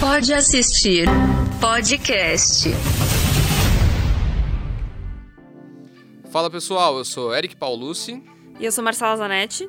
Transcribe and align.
Pode 0.00 0.32
assistir 0.32 1.06
podcast. 1.60 2.70
Fala 6.30 6.48
pessoal, 6.50 6.96
eu 6.96 7.04
sou 7.04 7.34
Eric 7.34 7.56
Paulucci 7.56 8.22
E 8.58 8.64
eu 8.64 8.72
sou 8.72 8.82
Marcela 8.82 9.16
Zanetti. 9.16 9.68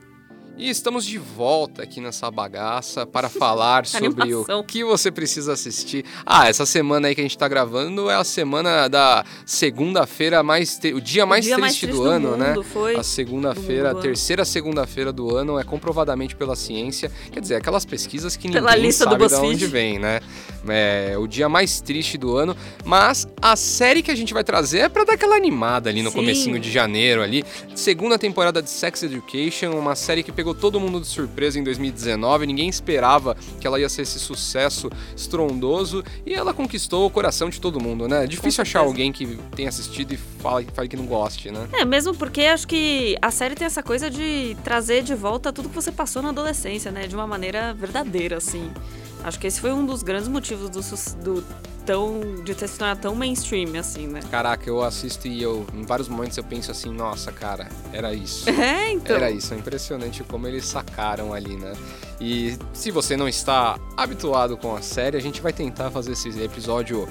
E 0.61 0.69
estamos 0.69 1.03
de 1.05 1.17
volta 1.17 1.81
aqui 1.81 1.99
nessa 1.99 2.29
bagaça 2.29 3.03
para 3.03 3.27
falar 3.29 3.83
sobre 3.89 4.35
o 4.35 4.63
que 4.63 4.83
você 4.83 5.09
precisa 5.09 5.53
assistir. 5.53 6.05
Ah, 6.23 6.47
essa 6.47 6.67
semana 6.67 7.07
aí 7.07 7.15
que 7.15 7.21
a 7.21 7.23
gente 7.23 7.35
tá 7.35 7.47
gravando 7.47 8.11
é 8.11 8.15
a 8.15 8.23
semana 8.23 8.87
da 8.87 9.25
segunda-feira 9.43 10.43
mais 10.43 10.77
te- 10.77 10.93
o 10.93 11.01
dia 11.01 11.25
mais 11.25 11.45
o 11.45 11.47
dia 11.47 11.57
mais 11.57 11.71
triste 11.73 11.87
triste 11.87 11.97
do 11.97 12.03
do 12.03 12.09
ano, 12.09 12.37
né? 12.37 12.49
mundo 12.49 12.63
foi. 12.63 12.95
A 12.95 13.01
segunda-feira, 13.01 13.95
terceira 13.95 14.45
segunda-feira 14.45 15.11
do 15.11 15.35
ano 15.35 15.57
é 15.59 15.63
comprovadamente 15.63 16.35
pela 16.35 16.55
ciência. 16.55 17.11
Quer 17.31 17.39
dizer, 17.39 17.55
aquelas 17.55 17.83
pesquisas 17.83 18.37
que 18.37 18.51
Pela 18.51 18.69
ninguém 18.71 18.85
lista 18.85 19.05
sabe 19.05 19.27
de 19.27 19.35
onde 19.35 19.65
vem, 19.65 19.97
né? 19.97 20.19
É 20.67 21.15
o 21.17 21.25
dia 21.25 21.49
mais 21.49 21.81
triste 21.81 22.19
do 22.19 22.37
ano. 22.37 22.55
Mas 22.85 23.27
a 23.41 23.55
série 23.55 24.03
que 24.03 24.11
a 24.11 24.15
gente 24.15 24.31
vai 24.31 24.43
trazer 24.43 24.79
é 24.79 24.89
pra 24.89 25.03
dar 25.03 25.13
aquela 25.13 25.35
animada 25.35 25.89
ali 25.89 26.03
no 26.03 26.11
Sim. 26.11 26.17
comecinho 26.17 26.59
de 26.59 26.69
janeiro 26.71 27.23
ali. 27.23 27.43
Segunda 27.75 28.19
temporada 28.19 28.61
de 28.61 28.69
Sex 28.69 29.01
Education, 29.01 29.71
uma 29.71 29.95
série 29.95 30.21
que 30.21 30.31
pegou 30.31 30.50
todo 30.53 30.79
mundo 30.79 30.99
de 30.99 31.07
surpresa 31.07 31.59
em 31.59 31.63
2019. 31.63 32.45
Ninguém 32.45 32.69
esperava 32.69 33.35
que 33.59 33.67
ela 33.67 33.79
ia 33.79 33.89
ser 33.89 34.03
esse 34.03 34.19
sucesso 34.19 34.89
estrondoso. 35.15 36.03
E 36.25 36.33
ela 36.33 36.53
conquistou 36.53 37.05
o 37.05 37.09
coração 37.09 37.49
de 37.49 37.59
todo 37.59 37.79
mundo, 37.79 38.07
né? 38.07 38.23
É 38.23 38.27
difícil 38.27 38.61
achar 38.61 38.79
alguém 38.79 39.11
que 39.11 39.37
tenha 39.55 39.69
assistido 39.69 40.13
e 40.13 40.17
fale, 40.17 40.67
fale 40.73 40.87
que 40.87 40.97
não 40.97 41.05
goste, 41.05 41.51
né? 41.51 41.67
É, 41.73 41.85
mesmo 41.85 42.15
porque 42.15 42.41
acho 42.41 42.67
que 42.67 43.17
a 43.21 43.31
série 43.31 43.55
tem 43.55 43.65
essa 43.65 43.83
coisa 43.83 44.09
de 44.09 44.55
trazer 44.63 45.03
de 45.03 45.15
volta 45.15 45.51
tudo 45.51 45.69
que 45.69 45.75
você 45.75 45.91
passou 45.91 46.21
na 46.21 46.29
adolescência, 46.29 46.91
né? 46.91 47.07
De 47.07 47.15
uma 47.15 47.27
maneira 47.27 47.73
verdadeira, 47.73 48.37
assim. 48.37 48.71
Acho 49.23 49.39
que 49.39 49.47
esse 49.47 49.61
foi 49.61 49.71
um 49.71 49.85
dos 49.85 50.03
grandes 50.03 50.27
motivos 50.27 50.69
do, 50.69 50.81
do 51.23 51.43
tão 51.85 52.21
de 52.43 52.55
ter 52.55 52.67
se 52.67 52.77
tornado 52.77 53.01
tão 53.01 53.15
mainstream, 53.15 53.77
assim, 53.79 54.07
né? 54.07 54.21
Caraca, 54.29 54.67
eu 54.69 54.81
assisto 54.81 55.27
e 55.27 55.41
eu, 55.41 55.65
em 55.73 55.83
vários 55.83 56.07
momentos 56.07 56.37
eu 56.37 56.43
penso 56.43 56.71
assim, 56.71 56.91
nossa, 56.91 57.31
cara, 57.31 57.67
era 57.91 58.13
isso. 58.13 58.49
É, 58.61 58.91
então. 58.91 59.15
Era 59.15 59.31
isso, 59.31 59.53
é 59.53 59.57
impressionante 59.57 60.23
como 60.23 60.47
eles 60.47 60.65
sacaram 60.65 61.33
ali, 61.33 61.57
né? 61.57 61.73
E 62.19 62.57
se 62.73 62.91
você 62.91 63.17
não 63.17 63.27
está 63.27 63.79
habituado 63.97 64.55
com 64.55 64.75
a 64.75 64.81
série, 64.81 65.17
a 65.17 65.21
gente 65.21 65.41
vai 65.41 65.51
tentar 65.51 65.89
fazer 65.89 66.11
esse 66.11 66.29
episódio 66.41 67.07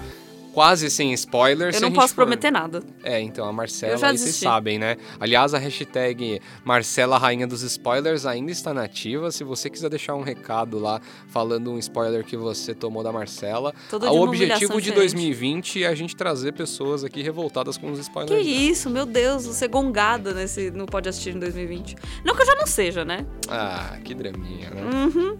quase 0.52 0.90
sem 0.90 1.12
spoilers. 1.12 1.74
Eu 1.76 1.82
não 1.82 1.92
posso 1.92 2.08
for- 2.14 2.22
prometer 2.22 2.50
nada. 2.50 2.82
É, 3.02 3.20
então, 3.20 3.46
a 3.48 3.52
Marcela, 3.52 3.96
vocês 3.96 4.36
sabem, 4.36 4.78
né? 4.78 4.96
Aliás, 5.18 5.54
a 5.54 5.58
hashtag 5.58 6.40
Marcela 6.64 7.18
Rainha 7.18 7.46
dos 7.46 7.62
Spoilers 7.62 8.26
ainda 8.26 8.50
está 8.50 8.72
nativa. 8.74 9.30
Se 9.30 9.44
você 9.44 9.68
quiser 9.70 9.88
deixar 9.90 10.14
um 10.14 10.22
recado 10.22 10.78
lá, 10.78 11.00
falando 11.28 11.70
um 11.72 11.78
spoiler 11.78 12.24
que 12.24 12.36
você 12.36 12.74
tomou 12.74 13.02
da 13.02 13.12
Marcela. 13.12 13.72
Todo 13.88 14.06
o 14.06 14.22
objetivo 14.22 14.74
de 14.80 14.90
diferente. 14.90 14.94
2020 14.94 15.84
é 15.84 15.86
a 15.86 15.94
gente 15.94 16.14
trazer 16.16 16.52
pessoas 16.52 17.04
aqui 17.04 17.22
revoltadas 17.22 17.76
com 17.78 17.90
os 17.90 17.98
Que 17.98 18.02
spoilers. 18.04 18.46
isso, 18.46 18.90
meu 18.90 19.06
Deus, 19.06 19.46
você 19.46 19.66
gongada 19.68 20.32
nesse, 20.34 20.70
no 20.70 20.86
Pode 20.86 21.08
Assistir 21.08 21.34
em 21.34 21.38
2020. 21.38 21.96
Não 22.24 22.34
que 22.34 22.42
eu 22.42 22.46
já 22.46 22.54
não 22.56 22.66
seja, 22.66 23.04
né? 23.04 23.24
Ah, 23.48 23.98
que 24.04 24.14
draminha, 24.14 24.70
né? 24.70 24.82
Uhum. 24.82 25.38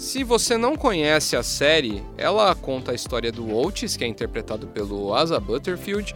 Se 0.00 0.24
você 0.24 0.56
não 0.56 0.76
conhece 0.76 1.36
a 1.36 1.42
série, 1.42 2.02
ela 2.16 2.54
conta 2.54 2.90
a 2.90 2.94
história 2.94 3.30
do 3.30 3.54
Otis, 3.54 3.98
que 3.98 4.02
é 4.02 4.06
interpretado 4.06 4.66
pelo 4.66 5.12
Asa 5.12 5.38
Butterfield. 5.38 6.14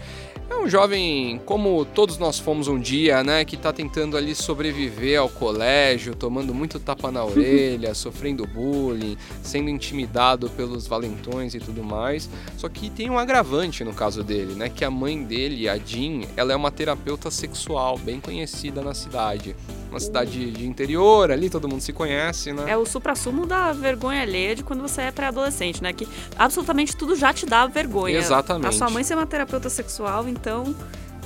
É 0.49 0.57
um 0.57 0.67
jovem, 0.67 1.39
como 1.45 1.85
todos 1.85 2.17
nós 2.17 2.39
fomos 2.39 2.67
um 2.67 2.81
dia, 2.81 3.23
né, 3.23 3.45
que 3.45 3.59
tá 3.59 3.75
tentando 3.75 4.17
ali 4.17 4.35
sobreviver 4.35 5.21
ao 5.21 5.29
colégio, 5.29 6.15
tomando 6.15 6.55
muito 6.55 6.81
tapa 6.81 7.11
na 7.11 7.23
orelha, 7.27 7.95
sofrendo 7.95 8.47
bullying, 8.47 9.19
sendo 9.43 9.69
intimidado 9.69 10.49
pelos 10.49 10.87
valentões 10.87 11.55
e 11.55 11.61
tudo 11.61 11.85
mais. 11.85 12.27
Só 12.57 12.71
que 12.71 12.89
tem 12.89 13.11
um 13.11 13.19
agravante 13.19 13.85
no 13.85 13.93
caso 13.93 14.25
dele, 14.25 14.55
né, 14.55 14.71
que 14.71 14.83
a 14.83 14.91
mãe 14.91 15.23
dele, 15.23 15.69
a 15.69 15.77
Jean, 15.77 16.23
ela 16.39 16.55
é 16.55 16.57
uma 16.57 16.71
terapeuta 16.71 17.31
sexual 17.31 17.99
bem 17.99 18.19
conhecida 18.19 18.81
na 18.81 18.95
cidade. 18.95 19.55
Uma 19.95 20.01
cidade 20.01 20.51
de 20.51 20.67
interior, 20.67 21.31
ali 21.31 21.49
todo 21.49 21.69
mundo 21.69 21.81
se 21.81 21.93
conhece, 21.93 22.53
né? 22.53 22.65
É 22.67 22.77
o 22.77 22.85
supra-sumo 22.85 23.47
da 23.47 23.73
vergonha 23.73 24.23
alheia 24.23 24.57
de 24.57 24.65
quando 24.65 24.83
você 24.83 25.03
é 25.03 25.13
pré-adolescente, 25.13 25.81
né? 25.81 25.93
Que 25.93 26.09
absolutamente 26.37 26.97
tudo 26.97 27.15
já 27.15 27.33
te 27.33 27.47
dá 27.47 27.65
vergonha. 27.69 28.19
Exatamente. 28.19 28.67
A 28.67 28.73
sua 28.73 28.91
mãe 28.91 29.05
ser 29.05 29.15
uma 29.15 29.25
terapeuta 29.25 29.71
sexual, 29.71 30.29
então 30.29 30.75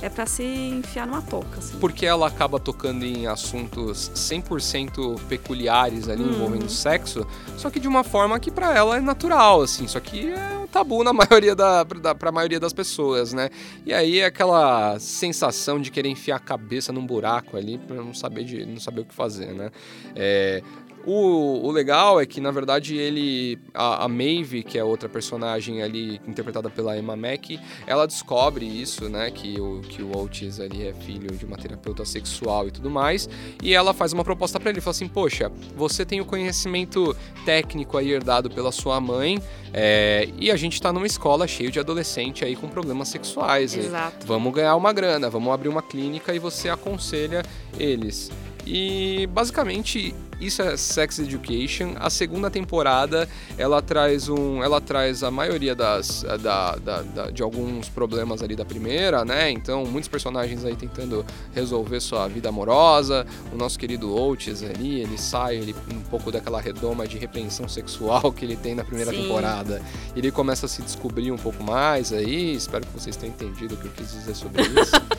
é 0.01 0.09
pra 0.09 0.25
se 0.25 0.43
enfiar 0.43 1.05
numa 1.05 1.21
toca, 1.21 1.57
assim. 1.59 1.77
porque 1.79 2.05
ela 2.05 2.27
acaba 2.27 2.59
tocando 2.59 3.03
em 3.05 3.27
assuntos 3.27 4.11
100% 4.15 5.19
peculiares 5.27 6.07
ali 6.09 6.23
Uhum. 6.23 6.29
envolvendo 6.31 6.69
sexo, 6.69 7.25
só 7.57 7.69
que 7.69 7.79
de 7.79 7.87
uma 7.87 8.03
forma 8.03 8.39
que 8.39 8.49
pra 8.51 8.75
ela 8.75 8.97
é 8.97 9.01
natural, 9.01 9.61
assim, 9.61 9.87
só 9.87 9.99
que 9.99 10.31
é 10.31 10.57
um 10.57 10.67
tabu 10.67 11.03
na 11.03 11.11
maioria 11.13 11.55
da, 11.55 11.83
da 11.83 12.15
pra 12.15 12.31
maioria 12.31 12.59
das 12.59 12.71
pessoas, 12.73 13.33
né? 13.33 13.49
E 13.85 13.93
aí 13.93 14.19
é 14.19 14.25
aquela 14.25 14.97
sensação 14.99 15.79
de 15.81 15.91
querer 15.91 16.09
enfiar 16.09 16.35
a 16.37 16.39
cabeça 16.39 16.91
num 16.93 17.05
buraco 17.05 17.57
ali 17.57 17.77
pra 17.77 17.95
não 17.95 18.13
saber 18.13 18.43
de 18.43 18.65
não 18.65 18.79
saber 18.79 19.01
o 19.01 19.05
que 19.05 19.13
fazer, 19.13 19.53
né? 19.53 19.69
É, 20.15 20.61
o, 21.05 21.65
o 21.65 21.71
legal 21.71 22.19
é 22.19 22.25
que, 22.25 22.41
na 22.41 22.51
verdade, 22.51 22.97
ele. 22.97 23.57
A, 23.73 24.05
a 24.05 24.07
Maeve, 24.07 24.63
que 24.63 24.77
é 24.77 24.83
outra 24.83 25.07
personagem 25.07 25.81
ali, 25.81 26.19
interpretada 26.27 26.69
pela 26.69 26.97
Emma 26.97 27.15
Mack, 27.15 27.59
ela 27.87 28.05
descobre 28.05 28.65
isso, 28.65 29.09
né? 29.09 29.31
Que 29.31 29.59
o, 29.59 29.81
que 29.81 30.01
o 30.01 30.15
Otis 30.17 30.59
ali 30.59 30.87
é 30.87 30.93
filho 30.93 31.35
de 31.35 31.45
uma 31.45 31.57
terapeuta 31.57 32.03
sexual 32.05 32.67
e 32.67 32.71
tudo 32.71 32.89
mais. 32.89 33.29
E 33.61 33.73
ela 33.73 33.93
faz 33.93 34.13
uma 34.13 34.23
proposta 34.23 34.59
pra 34.59 34.69
ele. 34.69 34.81
Fala 34.81 34.91
assim: 34.91 35.07
Poxa, 35.07 35.51
você 35.75 36.05
tem 36.05 36.19
o 36.21 36.25
conhecimento 36.25 37.15
técnico 37.45 37.97
aí 37.97 38.11
herdado 38.11 38.49
pela 38.49 38.71
sua 38.71 38.99
mãe. 38.99 39.41
é, 39.73 40.27
e 40.37 40.51
a 40.51 40.55
gente 40.55 40.81
tá 40.81 40.91
numa 40.91 41.07
escola 41.07 41.47
cheio 41.47 41.71
de 41.71 41.79
adolescente 41.79 42.43
aí 42.43 42.55
com 42.55 42.67
problemas 42.67 43.07
sexuais. 43.07 43.73
E 43.73 43.79
Exato. 43.79 44.25
Vamos 44.27 44.53
ganhar 44.53 44.75
uma 44.75 44.91
grana, 44.91 45.29
vamos 45.29 45.53
abrir 45.53 45.69
uma 45.69 45.81
clínica 45.81 46.33
e 46.33 46.39
você 46.39 46.69
aconselha 46.69 47.43
eles. 47.77 48.31
E 48.65 49.27
basicamente 49.31 50.13
isso 50.39 50.61
é 50.61 50.75
Sex 50.77 51.19
Education. 51.19 51.95
A 51.99 52.09
segunda 52.09 52.49
temporada 52.49 53.27
ela 53.57 53.81
traz 53.81 54.29
um, 54.29 54.63
ela 54.63 54.79
traz 54.79 55.23
a 55.23 55.31
maioria 55.31 55.75
das 55.75 56.23
da, 56.41 56.75
da- 56.75 57.01
da- 57.01 57.29
de 57.31 57.41
alguns 57.43 57.89
problemas 57.89 58.41
ali 58.41 58.55
da 58.55 58.65
primeira, 58.65 59.23
né? 59.25 59.51
Então 59.51 59.85
muitos 59.85 60.07
personagens 60.07 60.63
aí 60.65 60.75
tentando 60.75 61.25
resolver 61.53 61.99
sua 61.99 62.27
vida 62.27 62.49
amorosa. 62.49 63.25
O 63.51 63.55
nosso 63.57 63.77
querido 63.77 64.13
Oates 64.15 64.63
ali, 64.63 65.01
ele 65.01 65.17
sai 65.17 65.57
ele, 65.57 65.75
um 65.93 66.01
pouco 66.01 66.31
daquela 66.31 66.59
redoma 66.61 67.07
de 67.07 67.17
repreensão 67.17 67.67
sexual 67.69 68.31
que 68.31 68.45
ele 68.45 68.55
tem 68.55 68.75
na 68.75 68.83
primeira 68.83 69.11
Sim. 69.11 69.23
temporada. 69.23 69.81
Ele 70.15 70.31
começa 70.31 70.65
a 70.65 70.69
se 70.69 70.81
descobrir 70.81 71.31
um 71.31 71.37
pouco 71.37 71.63
mais 71.63 72.13
aí. 72.13 72.53
Espero 72.53 72.85
que 72.85 72.93
vocês 72.93 73.15
tenham 73.15 73.33
entendido 73.33 73.75
o 73.75 73.77
que 73.77 73.85
eu 73.87 73.91
quis 73.91 74.11
dizer 74.11 74.35
sobre 74.35 74.61
isso. 74.63 74.91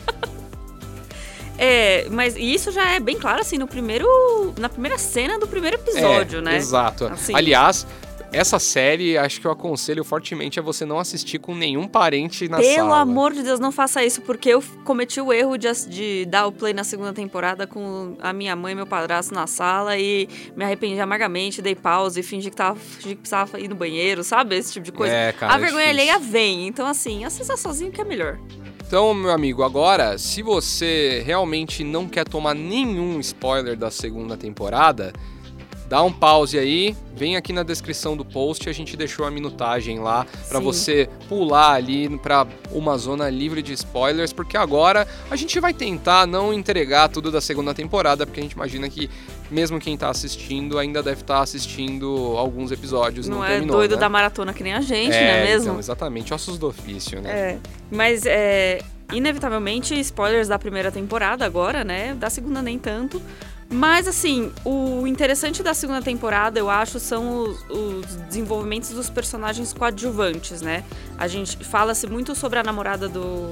É, 1.63 2.07
mas 2.09 2.35
isso 2.35 2.71
já 2.71 2.89
é 2.89 2.99
bem 2.99 3.19
claro, 3.19 3.39
assim, 3.41 3.57
no 3.57 3.67
primeiro. 3.67 4.07
Na 4.57 4.67
primeira 4.67 4.97
cena 4.97 5.37
do 5.37 5.47
primeiro 5.47 5.77
episódio, 5.77 6.39
É, 6.39 6.41
né? 6.41 6.57
Exato. 6.57 7.05
Assim. 7.05 7.35
Aliás, 7.35 7.85
essa 8.33 8.57
série, 8.57 9.15
acho 9.17 9.39
que 9.39 9.45
eu 9.45 9.51
aconselho 9.51 10.03
fortemente 10.03 10.59
a 10.59 10.63
você 10.63 10.85
não 10.85 10.97
assistir 10.97 11.37
com 11.37 11.53
nenhum 11.53 11.87
parente 11.87 12.47
na 12.47 12.57
Pelo 12.57 12.89
sala. 12.89 13.01
amor 13.01 13.33
de 13.33 13.43
Deus, 13.43 13.59
não 13.59 13.71
faça 13.71 14.03
isso, 14.03 14.21
porque 14.21 14.49
eu 14.49 14.63
cometi 14.85 15.19
o 15.21 15.31
erro 15.31 15.55
de, 15.57 15.67
de 15.87 16.25
dar 16.25 16.47
o 16.47 16.51
play 16.51 16.73
na 16.73 16.83
segunda 16.83 17.13
temporada 17.13 17.67
com 17.67 18.15
a 18.21 18.31
minha 18.33 18.55
mãe 18.55 18.71
e 18.71 18.75
meu 18.75 18.87
padrasto 18.87 19.33
na 19.33 19.45
sala 19.45 19.97
e 19.99 20.27
me 20.55 20.63
arrependi 20.63 20.99
amargamente, 20.99 21.61
dei 21.61 21.75
pause 21.75 22.21
e 22.21 22.23
fingi 22.23 22.49
que, 22.49 22.55
tava, 22.55 22.75
fingi 22.79 23.09
que 23.15 23.21
precisava 23.21 23.59
ir 23.59 23.67
no 23.67 23.75
banheiro, 23.75 24.23
sabe? 24.23 24.55
Esse 24.55 24.73
tipo 24.73 24.85
de 24.85 24.91
coisa. 24.93 25.13
É, 25.13 25.31
cara, 25.33 25.53
a 25.53 25.57
é 25.57 25.59
vergonha 25.59 25.85
difícil. 25.93 26.11
alheia 26.11 26.17
vem, 26.19 26.67
então 26.67 26.87
assim, 26.87 27.23
assista 27.25 27.55
sozinho 27.57 27.91
que 27.91 27.99
é 28.01 28.03
melhor. 28.05 28.39
Então, 28.91 29.13
meu 29.13 29.31
amigo, 29.31 29.63
agora, 29.63 30.17
se 30.17 30.41
você 30.41 31.23
realmente 31.25 31.81
não 31.81 32.09
quer 32.09 32.27
tomar 32.27 32.53
nenhum 32.53 33.21
spoiler 33.21 33.77
da 33.77 33.89
segunda 33.89 34.35
temporada, 34.35 35.13
dá 35.91 36.01
um 36.01 36.11
pause 36.11 36.57
aí, 36.57 36.95
vem 37.13 37.35
aqui 37.35 37.51
na 37.51 37.63
descrição 37.63 38.15
do 38.15 38.23
post, 38.23 38.69
a 38.69 38.71
gente 38.71 38.95
deixou 38.95 39.25
a 39.25 39.29
minutagem 39.29 39.99
lá 39.99 40.25
pra 40.47 40.59
Sim. 40.59 40.63
você 40.63 41.09
pular 41.27 41.73
ali 41.73 42.17
pra 42.17 42.47
uma 42.71 42.97
zona 42.97 43.29
livre 43.29 43.61
de 43.61 43.73
spoilers, 43.73 44.31
porque 44.31 44.55
agora 44.55 45.05
a 45.29 45.35
gente 45.35 45.59
vai 45.59 45.73
tentar 45.73 46.25
não 46.25 46.53
entregar 46.53 47.09
tudo 47.09 47.29
da 47.29 47.41
segunda 47.41 47.73
temporada, 47.73 48.25
porque 48.25 48.39
a 48.39 48.43
gente 48.43 48.53
imagina 48.53 48.87
que 48.87 49.09
mesmo 49.49 49.81
quem 49.81 49.97
tá 49.97 50.09
assistindo 50.09 50.79
ainda 50.79 51.03
deve 51.03 51.23
estar 51.23 51.41
assistindo 51.41 52.35
alguns 52.37 52.71
episódios, 52.71 53.27
não, 53.27 53.39
Não, 53.39 53.43
é 53.43 53.49
terminou, 53.49 53.75
doido 53.75 53.95
né? 53.95 53.99
da 53.99 54.07
maratona 54.07 54.53
que 54.53 54.63
nem 54.63 54.71
a 54.71 54.79
gente, 54.79 55.09
não 55.09 55.17
é, 55.17 55.41
é 55.41 55.43
mesmo? 55.43 55.71
Então, 55.71 55.79
exatamente, 55.79 56.33
ossos 56.33 56.57
do 56.57 56.69
ofício, 56.69 57.19
né? 57.21 57.29
É, 57.29 57.57
mas 57.91 58.25
é, 58.25 58.79
inevitavelmente 59.11 59.99
spoilers 59.99 60.47
da 60.47 60.57
primeira 60.57 60.89
temporada 60.89 61.45
agora, 61.45 61.83
né? 61.83 62.13
Da 62.13 62.29
segunda 62.29 62.61
nem 62.61 62.79
tanto. 62.79 63.21
Mas 63.71 64.05
assim, 64.05 64.51
o 64.65 65.07
interessante 65.07 65.63
da 65.63 65.73
segunda 65.73 66.01
temporada, 66.01 66.59
eu 66.59 66.69
acho, 66.69 66.99
são 66.99 67.39
os, 67.39 67.69
os 67.69 68.15
desenvolvimentos 68.27 68.89
dos 68.89 69.09
personagens 69.09 69.71
coadjuvantes, 69.71 70.61
né? 70.61 70.83
A 71.17 71.25
gente 71.25 71.55
fala-se 71.63 72.05
muito 72.05 72.35
sobre 72.35 72.59
a 72.59 72.63
namorada 72.63 73.07
do, 73.07 73.49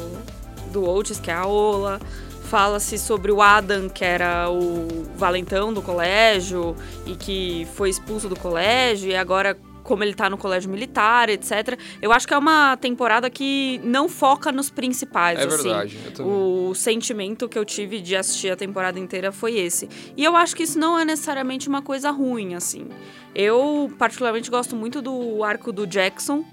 do 0.74 0.84
Oates, 0.84 1.22
que 1.22 1.32
é 1.32 1.34
a 1.34 1.46
Ola. 1.46 2.02
Fala-se 2.50 2.98
sobre 2.98 3.32
o 3.32 3.42
Adam, 3.42 3.88
que 3.88 4.04
era 4.04 4.50
o 4.50 5.08
valentão 5.16 5.72
do 5.72 5.82
colégio 5.82 6.76
e 7.06 7.16
que 7.16 7.66
foi 7.76 7.90
expulso 7.90 8.28
do 8.28 8.38
colégio 8.38 9.10
e 9.10 9.16
agora 9.16 9.56
como 9.84 10.04
ele 10.04 10.14
tá 10.14 10.30
no 10.30 10.38
colégio 10.38 10.70
militar, 10.70 11.30
etc. 11.30 11.80
Eu 12.02 12.12
acho 12.12 12.28
que 12.28 12.34
é 12.34 12.38
uma 12.38 12.78
temporada 12.78 13.30
que 13.30 13.80
não 13.84 14.08
foca 14.08 14.52
nos 14.52 14.70
principais, 14.70 15.40
É 15.40 15.46
assim. 15.46 15.64
verdade. 15.64 15.98
Eu 16.06 16.12
também. 16.12 16.32
O 16.34 16.76
sentimento 16.76 17.48
que 17.50 17.58
eu 17.58 17.66
tive 17.66 18.00
de 18.02 18.16
assistir 18.16 18.50
a 18.52 18.56
temporada 18.56 19.00
inteira 19.00 19.32
foi 19.32 19.56
esse. 19.58 19.90
E 20.16 20.24
eu 20.24 20.36
acho 20.36 20.56
que 20.56 20.64
isso 20.64 20.78
não 20.78 20.98
é 21.00 21.04
necessariamente 21.06 21.68
uma 21.68 21.82
coisa 21.82 22.12
ruim, 22.12 22.54
assim. 22.56 22.88
Eu, 23.34 23.92
particularmente, 23.98 24.50
gosto 24.50 24.76
muito 24.76 25.02
do 25.02 25.44
arco 25.44 25.72
do 25.72 25.86
Jackson, 25.88 26.44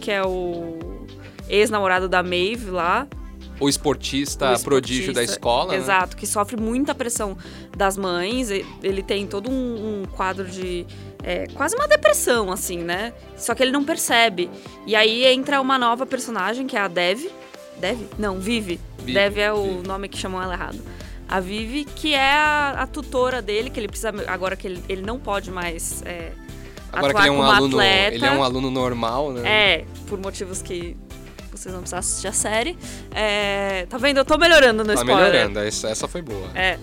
que 0.00 0.10
é 0.10 0.22
o 0.24 0.78
ex-namorado 1.48 2.08
da 2.08 2.22
Maeve 2.22 2.70
lá. 2.70 3.06
O 3.58 3.68
esportista, 3.68 4.54
O 4.54 4.60
prodígio 4.62 5.12
da 5.12 5.22
esportista, 5.22 5.32
escola. 5.32 5.72
né? 5.72 5.78
Exato, 5.78 6.16
que 6.16 6.26
sofre 6.26 6.56
muita 6.58 6.94
pressão 6.94 7.36
das 7.76 7.94
mães. 7.96 8.48
Ele 8.50 9.02
tem 9.02 9.26
todo 9.26 9.50
um, 9.50 10.00
um 10.00 10.04
quadro 10.06 10.46
de. 10.46 10.86
É, 11.22 11.46
quase 11.54 11.74
uma 11.76 11.86
depressão, 11.88 12.50
assim, 12.50 12.78
né? 12.78 13.12
Só 13.36 13.54
que 13.54 13.62
ele 13.62 13.72
não 13.72 13.84
percebe. 13.84 14.50
E 14.86 14.94
aí 14.96 15.24
entra 15.26 15.60
uma 15.60 15.78
nova 15.78 16.06
personagem, 16.06 16.66
que 16.66 16.76
é 16.76 16.80
a 16.80 16.88
Dev. 16.88 17.26
Dev? 17.78 17.98
Não, 18.18 18.38
Vivi. 18.38 18.80
Vivi, 18.98 19.12
Dev 19.14 19.38
é 19.38 19.52
o 19.52 19.62
Vivi. 19.62 19.88
nome 19.88 20.08
que 20.08 20.18
chamam 20.18 20.42
ela 20.42 20.54
errado. 20.54 20.78
A 21.28 21.38
Vivi, 21.40 21.84
que 21.84 22.14
é 22.14 22.32
a, 22.32 22.70
a 22.80 22.86
tutora 22.86 23.40
dele, 23.40 23.70
que 23.70 23.78
ele 23.78 23.86
precisa. 23.88 24.12
Agora 24.26 24.56
que 24.56 24.66
ele, 24.66 24.82
ele 24.88 25.02
não 25.02 25.18
pode 25.18 25.50
mais. 25.50 26.02
é, 26.04 26.32
Agora 26.92 27.14
que 27.14 27.20
ele 27.20 27.28
é 27.28 27.30
um 27.30 27.42
aluno. 27.42 27.76
atleta. 27.78 28.14
Ele 28.16 28.26
é 28.26 28.30
um 28.32 28.42
aluno 28.42 28.70
normal, 28.70 29.30
né? 29.32 29.48
É, 29.48 29.84
por 30.08 30.18
motivos 30.18 30.60
que 30.60 30.96
vocês 31.52 31.72
vão 31.72 31.82
precisar 31.82 31.98
assistir 31.98 32.26
a 32.28 32.32
série. 32.32 32.76
É, 33.14 33.86
tá 33.88 33.96
vendo? 33.96 34.16
Eu 34.18 34.24
tô 34.24 34.36
melhorando 34.38 34.82
no 34.82 34.92
Tá 34.92 35.00
spoiler. 35.00 35.24
melhorando. 35.30 35.58
Essa, 35.60 35.88
essa 35.90 36.08
foi 36.08 36.20
boa. 36.22 36.48
É. 36.54 36.78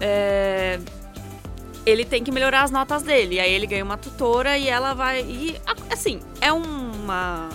É, 0.00 0.78
Ele 1.86 2.04
tem 2.04 2.22
que 2.24 2.32
melhorar 2.32 2.64
as 2.64 2.70
notas 2.70 3.02
dele. 3.02 3.38
Aí 3.40 3.52
ele 3.52 3.66
ganha 3.66 3.84
uma 3.84 3.96
tutora 3.96 4.58
e 4.58 4.68
ela 4.68 4.92
vai. 4.92 5.20
E, 5.22 5.56
assim, 5.90 6.20
é 6.40 6.52
uma. 6.52 7.48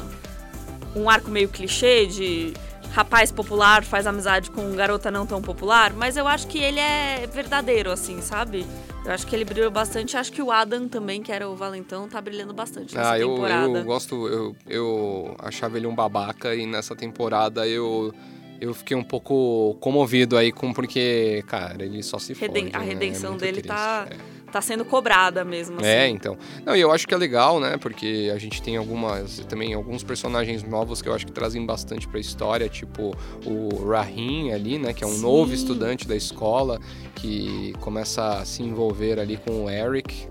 Um 0.95 1.10
arco 1.10 1.30
meio 1.30 1.48
clichê 1.50 2.06
de 2.06 2.54
rapaz 2.94 3.31
popular 3.31 3.83
faz 3.83 4.06
amizade 4.06 4.51
com 4.51 4.74
garota 4.75 5.10
não 5.10 5.25
tão 5.25 5.42
popular, 5.42 5.94
mas 5.94 6.18
eu 6.18 6.28
acho 6.28 6.45
que 6.48 6.57
ele 6.60 6.80
é 6.80 7.25
verdadeiro, 7.33 7.89
assim, 7.89 8.22
sabe? 8.22 8.66
Eu 9.06 9.12
acho 9.13 9.25
que 9.25 9.33
ele 9.36 9.45
brilhou 9.45 9.72
bastante. 9.72 10.18
Acho 10.18 10.31
que 10.31 10.42
o 10.42 10.51
Adam 10.51 10.88
também, 10.89 11.22
que 11.24 11.31
era 11.31 11.48
o 11.50 11.56
valentão, 11.56 12.07
tá 12.10 12.19
brilhando 12.22 12.54
bastante 12.54 12.94
nessa 12.95 13.12
Ah, 13.13 13.19
eu, 13.19 13.30
temporada. 13.30 13.80
eu 13.80 13.84
gosto. 13.86 14.27
Eu, 14.27 14.56
eu 14.68 15.36
achava 15.39 15.77
ele 15.77 15.88
um 15.88 15.95
babaca 15.95 16.54
e 16.56 16.66
nessa 16.66 16.95
temporada 16.95 17.66
eu. 17.68 18.13
Eu 18.62 18.74
fiquei 18.75 18.96
um 18.96 19.04
pouco 19.04 19.75
comovido 19.81 20.38
aí 20.38 20.52
com 20.52 20.72
porque, 20.72 21.44
cara, 21.48 21.84
ele 21.84 22.04
só 22.04 22.19
se 22.19 22.34
Reden- 22.34 22.66
fode, 22.66 22.75
a 22.75 22.80
né? 22.80 22.86
É 22.86 22.90
redenção 22.90 23.36
dele 23.36 23.54
triste, 23.54 23.68
tá- 23.68 24.08
é. 24.10 24.42
Tá 24.52 24.62
sendo 24.62 24.84
cobrada 24.84 25.46
mesmo, 25.46 25.78
assim. 25.78 25.86
É, 25.86 26.10
então. 26.10 26.38
Não, 26.66 26.75
e 26.75 26.81
eu 26.81 26.92
acho 26.92 27.08
que 27.08 27.13
é 27.13 27.18
legal, 27.18 27.58
né? 27.58 27.78
Porque 27.78 28.30
a 28.36 28.38
gente 28.38 28.62
tem 28.62 28.75
algumas. 28.75 29.40
Também 29.48 29.74
alguns 29.74 30.04
personagens 30.04 30.62
novos 30.62 31.02
que 31.02 31.08
eu 31.08 31.13
acho 31.13 31.25
que 31.25 31.31
trazem 31.31 31.66
bastante 31.66 32.06
pra 32.06 32.19
história, 32.19 32.68
tipo 32.68 33.16
o 33.46 33.88
Rahim 33.90 34.52
ali, 34.52 34.78
né? 34.78 34.92
Que 34.92 35.06
é 35.06 35.08
um 35.08 35.12
Sim. 35.13 35.22
novo 35.22 35.54
estudante 35.54 36.06
da 36.06 36.18
escola 36.18 36.80
que 37.16 37.74
começa 37.80 38.40
a 38.40 38.46
se 38.46 38.62
envolver 38.62 39.19
ali 39.22 39.38
com 39.38 39.63
o 39.63 39.69
Eric, 39.69 40.28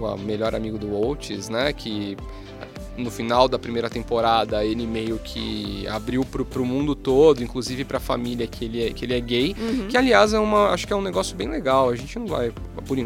o 0.00 0.16
melhor 0.16 0.54
amigo 0.54 0.78
do 0.78 0.94
Oates, 0.96 1.48
né? 1.48 1.72
Que 1.72 2.16
no 2.98 3.10
final 3.10 3.48
da 3.48 3.58
primeira 3.58 3.88
temporada 3.88 4.64
ele 4.64 4.86
meio 4.86 5.18
que 5.22 5.86
abriu 5.88 6.24
pro, 6.24 6.44
pro 6.44 6.64
mundo 6.64 6.94
todo, 6.94 7.42
inclusive 7.42 7.84
pra 7.84 7.98
família 8.00 8.46
que 8.46 8.64
ele 8.64 8.84
é, 8.86 8.90
que 8.90 9.04
ele 9.04 9.14
é 9.14 9.20
gay. 9.20 9.54
Uhum. 9.58 9.88
Que, 9.88 9.96
aliás, 9.96 10.34
é 10.34 10.38
uma, 10.38 10.70
acho 10.70 10.86
que 10.86 10.92
é 10.92 10.96
um 10.96 11.00
negócio 11.02 11.36
bem 11.36 11.48
legal. 11.48 11.88
A 11.90 11.96
gente 11.96 12.18
não 12.18 12.26
vai. 12.26 12.52
por 12.84 12.98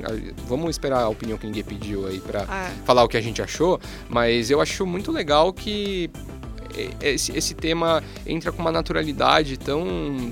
vamos 0.48 0.70
esperar 0.70 1.02
a 1.02 1.08
opinião 1.08 1.36
que 1.38 1.46
ninguém 1.46 1.62
pediu 1.62 2.06
aí 2.06 2.18
pra 2.20 2.40
É. 2.42 2.70
falar 2.84 3.04
o 3.04 3.08
que 3.08 3.16
a 3.16 3.20
gente 3.20 3.40
achou. 3.42 3.78
Mas 4.08 4.50
eu 4.50 4.60
acho 4.60 4.86
muito 4.86 5.12
legal 5.12 5.52
que 5.52 6.10
esse, 7.00 7.36
esse 7.36 7.54
tema 7.54 8.02
entra 8.26 8.50
com 8.52 8.60
uma 8.60 8.72
naturalidade 8.72 9.56
tão, 9.58 9.84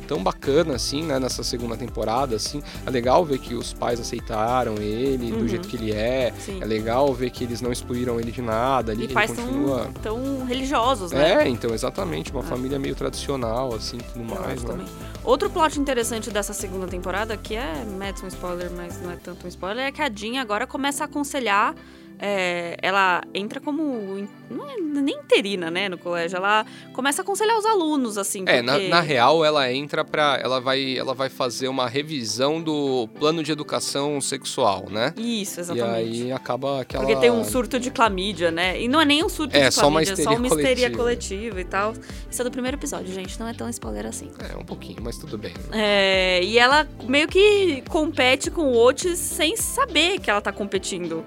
tão 0.06 0.22
bacana, 0.22 0.74
assim, 0.74 1.02
né? 1.04 1.18
Nessa 1.18 1.42
segunda 1.42 1.76
temporada, 1.76 2.36
assim. 2.36 2.62
É 2.86 2.90
legal 2.90 3.24
ver 3.24 3.38
que 3.38 3.54
os 3.54 3.72
pais 3.72 4.00
aceitaram 4.00 4.76
ele 4.76 5.32
Uhum. 5.32 5.38
do 5.40 5.48
jeito 5.48 5.68
que 5.68 5.76
ele 5.76 5.92
é. 5.92 6.32
Sim. 6.38 6.58
É 6.60 6.64
legal 6.64 7.12
ver 7.14 7.30
que 7.30 7.44
eles 7.44 7.60
não 7.60 7.70
excluíram 7.72 8.18
ele 8.20 8.30
de 8.32 8.42
nada 8.42 8.92
ali. 8.92 9.04
E 9.04 9.08
que 9.08 9.14
pais 9.14 9.30
ele 9.30 9.40
tão, 9.42 9.46
continua. 9.46 9.90
tão 10.02 10.44
religiosos, 10.46 11.12
né? 11.12 11.44
É, 11.44 11.48
então, 11.48 11.72
exatamente. 11.74 12.30
Uma 12.32 12.40
É. 12.40 12.44
família 12.46 12.78
meio 12.78 12.94
tradicional, 12.94 13.74
assim, 13.74 13.98
tudo 14.12 14.24
mais, 14.24 14.62
né? 14.64 14.84
Outro 15.22 15.50
plot 15.50 15.78
interessante 15.78 16.30
dessa 16.30 16.52
segunda 16.52 16.86
temporada, 16.86 17.36
que 17.36 17.54
é 17.54 17.84
mete 17.98 18.24
um 18.24 18.28
spoiler, 18.28 18.70
mas 18.74 19.00
não 19.02 19.10
é 19.10 19.16
tanto 19.16 19.44
um 19.46 19.48
spoiler, 19.48 19.86
é 19.86 19.92
que 19.92 20.00
a 20.00 20.08
Jean 20.10 20.40
agora 20.40 20.66
começa 20.66 21.04
a 21.04 21.06
aconselhar. 21.06 21.74
É, 22.20 22.76
ela 22.82 23.22
entra 23.32 23.60
como. 23.60 24.28
Não 24.50 24.68
é 24.68 24.76
nem 24.80 25.14
interina, 25.16 25.70
né, 25.70 25.88
no 25.88 25.96
colégio. 25.96 26.36
Ela 26.36 26.66
começa 26.92 27.22
a 27.22 27.24
aconselhar 27.24 27.56
os 27.56 27.64
alunos, 27.64 28.18
assim. 28.18 28.42
É, 28.46 28.60
na, 28.60 28.72
porque- 28.74 28.88
na 28.88 29.00
real, 29.00 29.44
ela 29.44 29.72
entra 29.72 30.04
pra. 30.04 30.38
Ela 30.42 30.60
vai, 30.60 30.98
ela 30.98 31.14
vai 31.14 31.28
fazer 31.28 31.68
uma 31.68 31.88
revisão 31.88 32.60
do 32.60 33.08
plano 33.18 33.42
de 33.42 33.52
educação 33.52 34.20
sexual, 34.20 34.86
né? 34.90 35.14
Isso, 35.16 35.60
E 35.60 35.62
exatamente. 35.62 36.22
aí 36.22 36.32
acaba 36.32 36.80
aquela. 36.80 37.04
Porque 37.04 37.18
tem 37.20 37.30
um 37.30 37.44
surto 37.44 37.78
de 37.78 37.90
clamídia, 37.90 38.50
né? 38.50 38.80
E 38.80 38.88
não 38.88 39.00
é 39.00 39.04
nem 39.04 39.24
um 39.24 39.28
surto 39.28 39.56
É, 39.56 39.68
de 39.68 39.74
só 39.74 39.88
uma 39.88 40.00
clamídia, 40.02 40.20
é 40.20 40.24
só 40.24 40.34
uma 40.34 40.46
histeria 40.48 40.90
coletiva. 40.90 41.60
e 41.60 41.64
tal. 41.64 41.92
Isso 42.30 42.40
é 42.42 42.44
do 42.44 42.50
primeiro 42.50 42.76
episódio, 42.76 43.12
gente. 43.14 43.38
Não 43.38 43.46
é 43.48 43.54
tão 43.54 43.68
spoiler 43.70 44.04
assim. 44.06 44.30
É, 44.52 44.56
um 44.56 44.64
pouquinho, 44.64 44.98
mas 45.00 45.16
tudo 45.16 45.38
bem. 45.38 45.54
É, 45.72 46.40
e 46.42 46.58
ela 46.58 46.86
meio 47.04 47.28
que 47.28 47.82
compete 47.88 48.50
com 48.50 48.62
o 48.62 48.76
Otis 48.76 49.18
sem 49.18 49.56
saber 49.56 50.18
que 50.18 50.28
ela 50.28 50.40
tá 50.40 50.52
competindo 50.52 51.24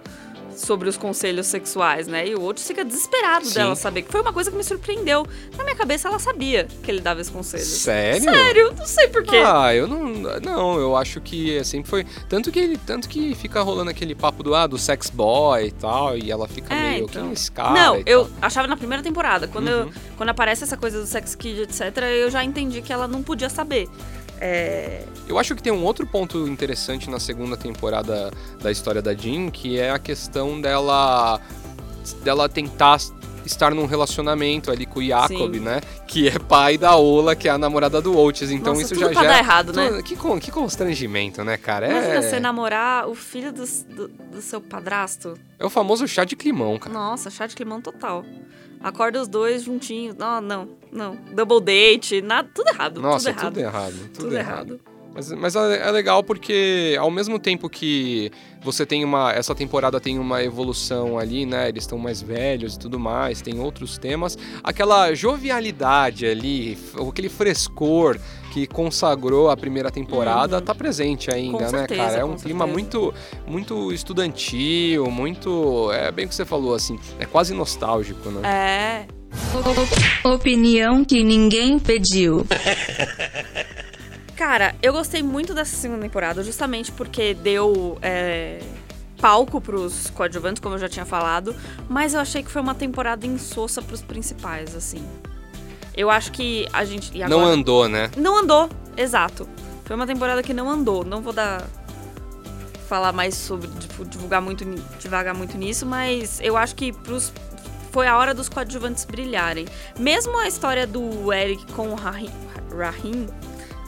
sobre 0.55 0.89
os 0.89 0.97
conselhos 0.97 1.47
sexuais, 1.47 2.07
né? 2.07 2.27
E 2.27 2.35
o 2.35 2.44
Otis 2.44 2.65
fica 2.67 2.83
desesperado 2.85 3.45
Sim. 3.45 3.53
dela 3.55 3.75
saber, 3.75 4.03
que 4.03 4.11
foi 4.11 4.21
uma 4.21 4.33
coisa 4.33 4.50
que 4.51 4.57
me 4.57 4.63
surpreendeu. 4.63 5.25
Na 5.57 5.63
minha 5.63 5.75
cabeça, 5.75 6.07
ela 6.07 6.19
sabia 6.19 6.67
que 6.83 6.89
ele 6.91 7.01
dava 7.01 7.21
esse 7.21 7.31
conselho. 7.31 7.63
Sério? 7.63 8.23
Sério? 8.23 8.73
Não 8.77 8.85
sei 8.85 9.07
porquê. 9.07 9.38
Ah, 9.38 9.73
eu 9.73 9.88
não. 9.88 10.03
Não, 10.41 10.77
eu 10.79 10.95
acho 10.95 11.19
que 11.21 11.63
sempre 11.63 11.89
foi. 11.89 12.05
Tanto 12.29 12.51
que 12.51 12.59
ele. 12.59 12.77
Tanto 12.77 13.07
que 13.09 13.33
fica 13.35 13.61
rolando 13.61 13.89
aquele 13.91 14.15
papo 14.15 14.44
do, 14.44 14.53
ah, 14.55 14.67
do 14.67 14.77
sex 14.77 15.09
boy 15.09 15.67
e 15.67 15.71
tal. 15.71 16.17
E 16.17 16.31
ela 16.31 16.47
fica 16.47 16.73
É, 16.73 16.91
meio. 16.91 17.03
então. 17.05 17.21
Quem 17.23 17.29
é 17.29 17.33
esse 17.33 17.51
cara? 17.51 17.71
Não, 17.71 18.01
eu 18.05 18.25
tal. 18.25 18.31
achava 18.41 18.67
na 18.67 18.77
primeira 18.77 19.03
temporada. 19.03 19.47
Quando, 19.47 19.67
eu- 19.67 19.83
Uhum. 19.85 19.91
quando 20.17 20.29
aparece 20.29 20.63
essa 20.63 20.77
coisa 20.77 21.00
do 21.00 21.05
sex 21.07 21.35
kid, 21.35 21.61
etc., 21.61 21.81
eu 22.21 22.29
já 22.29 22.44
entendi 22.44 22.81
que 22.81 22.91
ela 22.94 23.07
não 23.07 23.21
podia 23.23 23.50
saber. 23.50 23.88
É, 24.39 25.03
Eu 25.27 25.38
acho 25.39 25.56
que 25.56 25.63
tem 25.63 25.71
um 25.71 25.83
outro 25.83 26.06
ponto 26.06 26.47
interessante 26.47 27.09
na 27.09 27.19
segunda 27.19 27.56
temporada 27.56 28.31
da 28.62 28.71
história 28.71 29.01
da 29.01 29.13
Jean, 29.13 29.50
que 29.50 29.80
é 29.80 29.91
a 29.91 30.00
questão 30.00 30.59
dela 30.59 31.39
dela 32.24 32.50
tentar 32.50 32.97
estar 33.45 33.74
num 33.74 33.85
relacionamento 33.85 34.72
ali 34.72 34.86
com 34.86 35.00
o 35.00 35.03
Jacob, 35.05 35.53
Sim. 35.53 35.60
né? 35.60 35.81
Que 36.08 36.27
é 36.27 36.39
pai 36.39 36.77
da 36.77 36.96
Ola, 36.96 37.36
que 37.36 37.48
é 37.48 37.51
a 37.51 37.58
namorada 37.58 38.01
do 38.01 38.17
Oates. 38.17 38.51
Então 38.51 38.74
Nossa, 38.74 38.86
isso 38.86 38.96
já 38.96 39.12
já 39.12 39.22
dar 39.24 39.38
errado, 39.38 39.74
né? 39.74 40.01
Que, 40.01 40.15
que 40.15 40.51
constrangimento, 40.51 41.43
né, 41.43 41.58
cara? 41.58 41.89
Imagina 41.89 42.15
É, 42.15 42.22
você 42.22 42.39
namorar 42.39 43.08
o 43.08 43.15
filho 43.15 43.51
do, 43.51 43.63
do, 43.89 44.08
do 44.08 44.41
seu 44.41 44.62
padrasto. 44.62 45.38
é 45.60 45.65
o 45.65 45.69
famoso 45.69 46.08
chá 46.08 46.24
de 46.24 46.36
climão, 46.36 46.77
cara. 46.77 46.93
Nossa, 46.93 47.29
chá 47.29 47.48
de 47.48 47.55
climão 47.55 47.81
total. 47.81 48.25
Acorda 48.84 49.22
os 49.22 49.28
dois 49.30 49.63
juntinhos. 49.63 50.16
Não, 50.16 50.42
não, 50.42 50.70
não. 50.92 51.16
Double 51.34 51.62
date, 51.62 52.22
nada, 52.22 52.50
tudo 52.54 52.68
errado. 52.70 53.02
Nossa, 53.02 53.34
tudo 53.34 53.42
errado. 53.42 53.54
tudo 53.54 53.60
errado. 53.62 53.94
Tudo, 53.94 54.10
Tudo 54.20 54.36
errado. 54.36 54.74
errado. 54.74 54.94
Mas, 55.16 55.32
mas 55.32 55.56
é 55.56 55.88
é 55.88 55.92
legal 55.92 56.24
porque 56.24 56.96
ao 57.00 57.12
mesmo 57.12 57.38
tempo 57.38 57.70
que 57.70 58.32
você 58.63 58.84
tem 58.86 59.04
uma. 59.06 59.32
Essa 59.32 59.54
temporada 59.54 60.00
tem 60.02 60.18
uma 60.18 60.44
evolução 60.44 61.20
ali, 61.20 61.46
né? 61.46 61.70
Eles 61.70 61.84
estão 61.84 62.00
mais 62.00 62.20
velhos 62.22 62.74
e 62.75 62.80
tudo 62.80 63.00
mais, 63.00 63.40
tem 63.42 63.60
outros 63.60 63.98
temas. 63.98 64.38
Aquela 64.63 65.13
jovialidade 65.13 66.25
ali, 66.25 66.78
aquele 67.08 67.30
frescor 67.30 68.20
que 68.53 68.67
consagrou 68.67 69.50
a 69.50 69.57
primeira 69.57 69.89
temporada 69.89 70.57
Uhum. 70.57 70.62
tá 70.62 70.75
presente 70.75 71.31
ainda, 71.33 71.57
Com 71.57 71.63
né, 71.63 71.69
certeza, 71.69 72.01
cara? 72.03 72.17
É 72.19 72.24
um 72.24 72.36
clima 72.36 72.65
certeza. 72.65 72.72
muito, 72.72 73.13
muito 73.48 73.91
estudantil, 73.91 75.10
muito. 75.10 75.91
É 75.91 76.12
bem 76.12 76.25
o 76.25 76.29
que 76.29 76.36
você 76.36 76.45
falou, 76.45 76.75
assim, 76.75 77.00
é 77.19 77.25
quase 77.25 77.53
nostálgico, 77.53 78.29
né? 78.29 78.48
É. 78.48 80.27
Opinião 80.27 81.03
que 81.03 81.24
ninguém 81.24 81.79
pediu. 81.79 82.45
Cara, 84.38 84.75
eu 84.81 84.93
gostei 84.93 85.24
muito 85.24 85.53
dessa 85.53 85.75
segunda 85.75 86.01
temporada, 86.01 86.43
justamente 86.43 86.91
porque 86.91 87.33
deu 87.33 87.98
é, 88.01 88.60
palco 89.19 89.60
pros 89.62 90.10
coadjuvantes, 90.12 90.60
como 90.62 90.75
eu 90.75 90.79
já 90.79 90.89
tinha 90.89 91.05
falado, 91.05 91.55
mas 91.89 92.13
eu 92.13 92.19
achei 92.19 92.43
que 92.43 92.51
foi 92.51 92.62
uma 92.62 92.75
temporada 92.75 93.25
insossa 93.25 93.81
pros 93.81 94.01
principais, 94.01 94.75
assim. 94.75 95.03
Eu 95.95 96.09
acho 96.09 96.31
que 96.31 96.67
a 96.73 96.83
gente. 96.85 97.15
e 97.15 97.19
Não 97.19 97.39
agora- 97.39 97.45
andou, 97.53 97.88
né? 97.89 98.09
Não 98.17 98.38
andou, 98.38 98.69
exato. 98.97 99.47
Foi 99.85 99.95
uma 99.95 100.07
temporada 100.07 100.41
que 100.41 100.53
não 100.53 100.69
andou. 100.69 101.03
Não 101.03 101.21
vou 101.21 101.33
dar. 101.33 101.67
falar 102.88 103.12
mais 103.13 103.33
sobre. 103.35 103.67
divu- 103.67 104.05
divulgar 104.05 104.41
muito, 104.41 104.63
divagar 105.00 105.33
muito 105.33 105.57
nisso, 105.57 105.85
mas 105.85 106.39
eu 106.41 106.55
acho 106.57 106.75
que 106.75 106.91
pros. 106.91 107.31
Foi 107.91 108.07
a 108.07 108.17
hora 108.17 108.33
dos 108.33 108.50
coadjuvantes 108.50 109.05
brilharem. 109.05 109.65
Mesmo 110.00 110.38
a 110.39 110.47
história 110.47 110.85
do 110.88 111.31
Eric 111.31 111.71
com 111.73 111.89
o 111.89 111.95
Rahim, 111.95 112.29
Rahim 112.75 113.27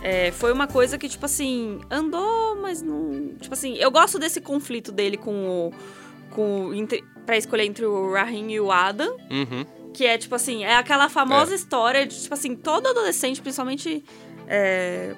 é, 0.04 0.32
foi 0.32 0.54
uma 0.54 0.68
coisa 0.68 0.96
que, 0.98 1.10
tipo 1.10 1.26
assim, 1.26 1.80
andou, 1.90 2.56
mas 2.62 2.82
não. 2.84 3.32
Tipo 3.40 3.54
assim, 3.56 3.76
eu 3.78 3.90
gosto 3.92 4.20
desse 4.20 4.40
conflito 4.40 4.92
dele 4.92 5.18
com 5.18 5.48
o. 5.50 5.74
Com 6.32 6.74
inte- 6.74 7.04
pra 7.26 7.36
escolher 7.38 7.66
entre 7.66 7.86
o 7.86 8.14
Rahim 8.14 8.52
e 8.52 8.60
o 8.60 8.72
Adam. 8.72 9.16
Uhum. 9.32 9.66
Que 9.96 10.06
é, 10.06 10.18
tipo 10.18 10.36
assim, 10.36 10.64
é 10.66 10.76
aquela 10.76 11.08
famosa 11.08 11.56
história 11.56 12.06
de, 12.06 12.22
tipo 12.22 12.34
assim, 12.34 12.56
todo 12.56 12.88
adolescente, 12.88 13.42
principalmente. 13.42 14.04
é, 14.48 15.16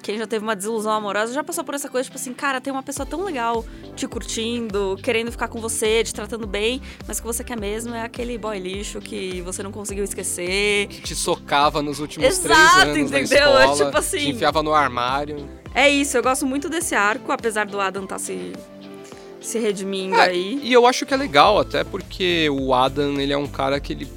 quem 0.00 0.18
já 0.18 0.26
teve 0.26 0.42
uma 0.44 0.56
desilusão 0.56 0.90
amorosa 0.90 1.32
já 1.32 1.44
passou 1.44 1.62
por 1.62 1.74
essa 1.76 1.88
coisa, 1.88 2.04
tipo 2.04 2.16
assim, 2.16 2.32
cara, 2.34 2.60
tem 2.60 2.72
uma 2.72 2.82
pessoa 2.82 3.06
tão 3.06 3.22
legal 3.22 3.64
te 3.94 4.08
curtindo, 4.08 4.98
querendo 5.00 5.30
ficar 5.30 5.46
com 5.46 5.60
você, 5.60 6.02
te 6.02 6.12
tratando 6.12 6.44
bem, 6.44 6.82
mas 7.06 7.18
o 7.18 7.20
que 7.20 7.26
você 7.28 7.44
quer 7.44 7.56
mesmo 7.58 7.94
é 7.94 8.02
aquele 8.02 8.36
boy 8.36 8.58
lixo 8.58 9.00
que 9.00 9.40
você 9.42 9.62
não 9.62 9.70
conseguiu 9.70 10.02
esquecer. 10.02 10.88
Que 10.88 11.02
te 11.02 11.14
socava 11.14 11.80
nos 11.82 12.00
últimos 12.00 12.26
Exato, 12.26 12.48
três 12.48 12.74
anos 12.82 12.96
entendeu? 13.12 13.38
É 13.58 13.64
escola, 13.64 13.86
tipo 13.86 13.98
assim- 13.98 14.18
te 14.18 14.30
enfiava 14.30 14.60
no 14.60 14.74
armário. 14.74 15.48
É 15.72 15.88
isso, 15.88 16.16
eu 16.16 16.22
gosto 16.22 16.44
muito 16.46 16.68
desse 16.68 16.96
arco, 16.96 17.30
apesar 17.30 17.66
do 17.66 17.80
Adam 17.80 18.04
tá 18.04 18.18
se, 18.18 18.52
se 19.42 19.58
redimindo 19.58 20.16
É, 20.16 20.28
aí. 20.28 20.60
E 20.62 20.72
eu 20.72 20.86
acho 20.86 21.04
que 21.04 21.12
é 21.12 21.16
legal, 21.16 21.58
até 21.58 21.84
porque 21.84 22.48
o 22.50 22.72
Adam, 22.72 23.20
ele 23.20 23.32
é 23.32 23.36
um 23.36 23.46
cara 23.46 23.78
que 23.80 23.92
ele. 23.92 24.08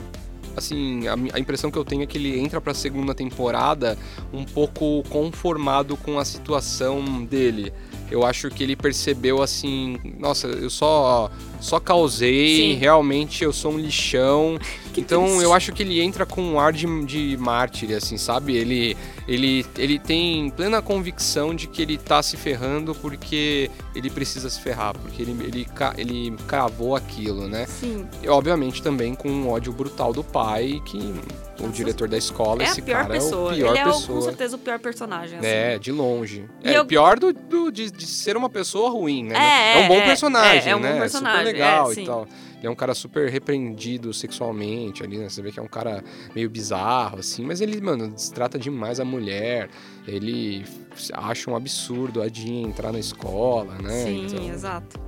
Assim, 0.55 1.05
a, 1.07 1.15
a 1.33 1.39
impressão 1.39 1.69
que 1.69 1.77
eu 1.77 1.83
tenho 1.83 2.03
é 2.03 2.05
que 2.05 2.17
ele 2.17 2.39
entra 2.39 2.61
pra 2.61 2.73
segunda 2.73 3.13
temporada 3.13 3.97
um 4.31 4.45
pouco 4.45 5.03
conformado 5.09 5.97
com 5.97 6.17
a 6.17 6.23
situação 6.23 7.25
dele. 7.25 7.73
Eu 8.09 8.25
acho 8.25 8.49
que 8.49 8.63
ele 8.63 8.75
percebeu 8.75 9.41
assim, 9.41 9.97
nossa, 10.17 10.47
eu 10.47 10.69
só 10.69 11.29
só 11.65 11.79
causei, 11.79 12.57
Sim. 12.57 12.73
realmente 12.75 13.43
eu 13.43 13.51
sou 13.51 13.73
um 13.73 13.77
lixão. 13.79 14.57
Então 14.97 15.25
triste. 15.25 15.43
eu 15.43 15.53
acho 15.53 15.73
que 15.73 15.83
ele 15.83 15.99
entra 16.01 16.25
com 16.25 16.41
um 16.41 16.57
ar 16.57 16.71
de, 16.71 16.85
de 17.03 17.35
mártir, 17.37 17.91
assim, 17.93 18.17
sabe? 18.17 18.55
Ele, 18.55 18.95
ele, 19.27 19.65
ele 19.77 19.99
tem 19.99 20.49
plena 20.51 20.81
convicção 20.81 21.53
de 21.53 21.67
que 21.67 21.81
ele 21.81 21.97
tá 21.97 22.23
se 22.23 22.37
ferrando 22.37 22.95
porque 22.95 23.69
ele 23.93 24.09
precisa 24.09 24.49
se 24.49 24.57
ferrar, 24.61 24.95
porque 24.97 25.21
ele, 25.21 25.31
ele, 25.43 25.67
ele 25.97 26.37
cravou 26.47 26.95
aquilo, 26.95 27.45
né? 27.49 27.65
Sim. 27.67 28.07
E 28.23 28.29
obviamente 28.29 28.81
também 28.81 29.13
com 29.15 29.27
um 29.29 29.49
ódio 29.49 29.73
brutal 29.73 30.13
do 30.13 30.23
pai, 30.23 30.81
que 30.85 31.13
o 31.59 31.67
diretor 31.67 32.07
da 32.07 32.17
escola, 32.17 32.63
É 32.63 32.67
esse 32.67 32.79
a 32.79 32.83
pior 32.83 33.01
cara 33.01 33.09
pessoa. 33.09 33.51
é 33.51 33.53
o 33.53 33.57
pior 33.57 33.69
Ele 33.71 33.79
é 33.79 33.81
o- 33.87 33.91
com 33.91 33.97
pessoa. 33.99 34.21
certeza 34.21 34.55
o 34.55 34.59
pior 34.59 34.79
personagem. 34.79 35.39
Assim. 35.39 35.47
É, 35.47 35.77
de 35.77 35.91
longe. 35.91 36.45
E 36.63 36.69
é 36.69 36.77
eu- 36.77 36.85
pior 36.85 37.19
do, 37.19 37.33
do- 37.33 37.69
de, 37.69 37.91
de 37.91 38.05
ser 38.05 38.37
uma 38.37 38.49
pessoa 38.49 38.89
ruim, 38.91 39.25
né? 39.25 39.35
É, 39.75 39.83
um 39.83 39.87
bom 39.89 39.95
é, 39.97 40.05
personagem, 40.05 40.67
é, 40.69 40.71
é 40.71 40.75
um 40.75 40.79
bom 40.81 40.87
né? 40.87 40.99
personagem, 40.99 41.54
legal 41.55 41.91
é, 41.91 41.95
e 41.95 42.05
tal. 42.05 42.27
Ele 42.57 42.67
é 42.67 42.69
um 42.69 42.75
cara 42.75 42.93
super 42.93 43.29
repreendido 43.29 44.13
sexualmente 44.13 45.03
ali, 45.03 45.17
né? 45.17 45.29
Você 45.29 45.41
vê 45.41 45.51
que 45.51 45.59
é 45.59 45.63
um 45.63 45.67
cara 45.67 46.03
meio 46.33 46.49
bizarro, 46.49 47.19
assim, 47.19 47.43
mas 47.43 47.61
ele, 47.61 47.79
mano, 47.81 48.09
destrata 48.09 48.57
demais 48.57 48.99
a 48.99 49.05
mulher. 49.05 49.69
Ele 50.07 50.65
acha 51.13 51.49
um 51.49 51.55
absurdo 51.55 52.21
a 52.21 52.27
Jean 52.27 52.67
entrar 52.67 52.91
na 52.91 52.99
escola, 52.99 53.75
né? 53.75 54.03
Sim, 54.03 54.25
Então, 54.25 54.49
exato. 54.49 54.99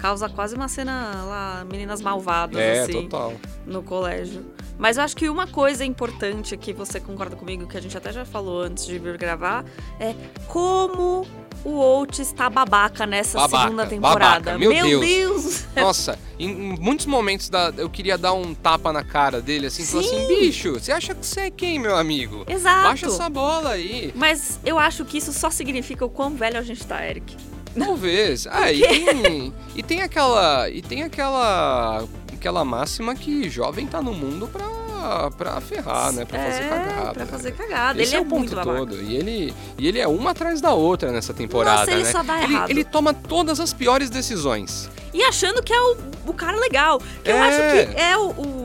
Causa 0.00 0.30
quase 0.30 0.54
uma 0.56 0.66
cena 0.66 1.24
lá, 1.26 1.66
meninas 1.70 2.00
malvadas, 2.00 2.56
É, 2.58 2.80
assim, 2.84 3.02
total. 3.02 3.34
no 3.66 3.82
colégio. 3.82 4.46
Mas 4.78 4.96
eu 4.96 5.02
acho 5.02 5.14
que 5.14 5.28
uma 5.28 5.46
coisa 5.46 5.84
importante 5.84 6.56
que 6.56 6.72
você 6.72 6.98
concorda 6.98 7.36
comigo, 7.36 7.66
que 7.66 7.76
a 7.76 7.82
gente 7.82 7.94
até 7.98 8.10
já 8.10 8.24
falou 8.24 8.62
antes 8.62 8.86
de 8.86 8.98
vir 8.98 9.18
gravar, 9.18 9.62
é 10.00 10.14
como 10.48 11.26
o 11.62 11.78
Oates 11.78 12.20
está 12.20 12.48
babaca 12.48 13.06
nessa 13.06 13.38
Babaca, 13.40 13.64
segunda 13.64 13.86
temporada. 13.86 14.52
babaca, 14.52 14.58
meu 14.58 14.70
Deus. 14.72 15.00
Deus! 15.06 15.64
Nossa, 15.76 16.18
em, 16.38 16.48
muitos 16.80 17.04
momentos 17.04 17.50
da, 17.50 17.70
eu 17.76 17.90
queria 17.90 18.16
dar 18.16 18.32
um 18.32 18.54
tapa 18.54 18.94
na 18.94 19.04
cara 19.04 19.42
dele, 19.42 19.66
assim, 19.66 19.84
falar 19.84 20.02
Sim. 20.02 20.16
assim, 20.16 20.26
bicho, 20.28 20.72
você 20.80 20.92
acha 20.92 21.14
que 21.14 21.26
você 21.26 21.40
é 21.40 21.50
quem, 21.50 21.78
meu 21.78 21.94
amigo? 21.94 22.46
Exato. 22.48 22.84
Baixa 22.84 23.06
essa 23.06 23.28
bola 23.28 23.72
aí. 23.72 24.10
Mas 24.16 24.58
eu 24.64 24.78
acho 24.78 25.04
que 25.04 25.18
isso 25.18 25.30
só 25.34 25.50
significa 25.50 26.02
o 26.06 26.08
quão 26.08 26.30
velho 26.30 26.58
a 26.58 26.62
gente 26.62 26.86
tá, 26.86 27.06
Eric. 27.06 27.36
Talvez. 27.78 28.46
Ah, 28.50 28.72
e 28.72 28.80
tem, 28.82 29.54
e 29.76 29.82
tem 29.82 30.02
aquela. 30.02 30.68
E 30.68 30.82
tem 30.82 31.02
aquela. 31.02 32.04
aquela 32.32 32.64
máxima 32.64 33.14
que 33.14 33.48
jovem 33.48 33.86
tá 33.86 34.02
no 34.02 34.12
mundo 34.12 34.48
pra, 34.48 35.30
pra 35.30 35.60
ferrar, 35.60 36.12
né? 36.12 36.24
Pra 36.24 36.38
fazer 36.38 36.62
é, 36.62 36.68
cagada. 36.68 37.12
Pra 37.12 37.24
né? 37.24 37.30
fazer 37.30 37.52
cagada. 37.52 38.02
Esse 38.02 38.14
ele 38.14 38.16
é, 38.16 38.24
é, 38.24 38.26
o 38.26 38.28
ponto 38.28 38.54
babaca. 38.54 38.78
todo. 38.78 39.00
E 39.02 39.16
ele, 39.16 39.54
e 39.78 39.86
ele 39.88 39.98
é 39.98 40.08
uma 40.08 40.30
atrás 40.30 40.60
da 40.60 40.72
outra 40.72 41.12
nessa 41.12 41.32
temporada, 41.32 41.80
Nossa, 41.80 41.92
ele 41.92 42.02
né? 42.02 42.10
só 42.10 42.22
dá 42.22 42.42
ele, 42.42 42.52
errado. 42.54 42.70
ele 42.70 42.84
toma 42.84 43.14
todas 43.14 43.60
as 43.60 43.72
piores 43.72 44.10
decisões. 44.10 44.90
E 45.12 45.22
achando 45.24 45.62
que 45.62 45.72
é 45.72 45.80
o, 45.80 45.96
o 46.26 46.32
cara 46.34 46.56
legal. 46.56 47.00
Que 47.24 47.30
eu 47.30 47.36
É. 47.36 47.40
acho 47.40 47.58
que 47.96 48.00
é 48.00 48.16
o, 48.16 48.30
o 48.30 48.59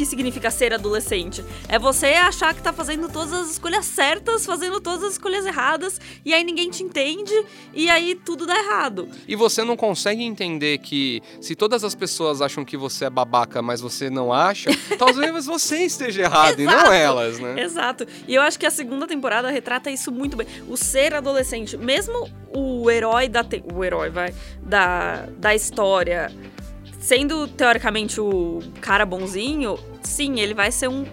que 0.00 0.06
significa 0.06 0.50
ser 0.50 0.72
adolescente. 0.72 1.44
É 1.68 1.78
você 1.78 2.06
achar 2.06 2.54
que 2.54 2.62
tá 2.62 2.72
fazendo 2.72 3.06
todas 3.06 3.34
as 3.34 3.50
escolhas 3.50 3.84
certas, 3.84 4.46
fazendo 4.46 4.80
todas 4.80 5.04
as 5.04 5.12
escolhas 5.12 5.44
erradas, 5.44 6.00
e 6.24 6.32
aí 6.32 6.42
ninguém 6.42 6.70
te 6.70 6.82
entende, 6.82 7.34
e 7.74 7.90
aí 7.90 8.14
tudo 8.14 8.46
dá 8.46 8.58
errado. 8.58 9.06
E 9.28 9.36
você 9.36 9.62
não 9.62 9.76
consegue 9.76 10.22
entender 10.22 10.78
que 10.78 11.22
se 11.38 11.54
todas 11.54 11.84
as 11.84 11.94
pessoas 11.94 12.40
acham 12.40 12.64
que 12.64 12.78
você 12.78 13.04
é 13.04 13.10
babaca, 13.10 13.60
mas 13.60 13.82
você 13.82 14.08
não 14.08 14.32
acha, 14.32 14.70
talvez 14.98 15.44
você 15.44 15.84
esteja 15.84 16.22
errado 16.22 16.58
e 16.60 16.64
não 16.64 16.72
Exato. 16.72 16.92
elas, 16.92 17.38
né? 17.38 17.62
Exato. 17.62 18.06
E 18.26 18.34
eu 18.34 18.40
acho 18.40 18.58
que 18.58 18.64
a 18.64 18.70
segunda 18.70 19.06
temporada 19.06 19.50
retrata 19.50 19.90
isso 19.90 20.10
muito 20.10 20.34
bem. 20.34 20.46
O 20.66 20.78
ser 20.78 21.12
adolescente, 21.12 21.76
mesmo 21.76 22.26
o 22.56 22.90
herói 22.90 23.28
da. 23.28 23.44
te- 23.44 23.62
O 23.74 23.84
herói, 23.84 24.08
vai. 24.08 24.32
Da, 24.62 25.26
da 25.36 25.54
história. 25.54 26.32
Sendo 27.00 27.48
teoricamente 27.48 28.20
o 28.20 28.60
cara 28.80 29.06
bonzinho, 29.06 29.78
sim, 30.02 30.38
ele 30.38 30.54
vai 30.54 30.70
ser 30.70 30.88
um 30.88 31.06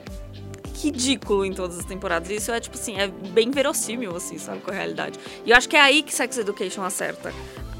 ridículo 0.76 1.46
em 1.46 1.54
todas 1.54 1.80
as 1.80 1.86
temporadas. 1.86 2.30
Isso 2.30 2.52
é, 2.52 2.60
tipo 2.60 2.78
assim, 2.78 3.00
é 3.00 3.08
bem 3.08 3.50
verossímil, 3.50 4.16
assim, 4.16 4.38
sabe, 4.38 4.60
com 4.62 4.70
a 4.70 4.74
realidade. 4.74 5.18
E 5.46 5.52
eu 5.52 5.56
acho 5.58 5.68
que 5.68 5.76
é 5.76 5.82
aí 5.82 6.04
que 6.04 6.14
Sex 6.14 6.38
Education 6.38 6.84
acerta. 6.84 7.34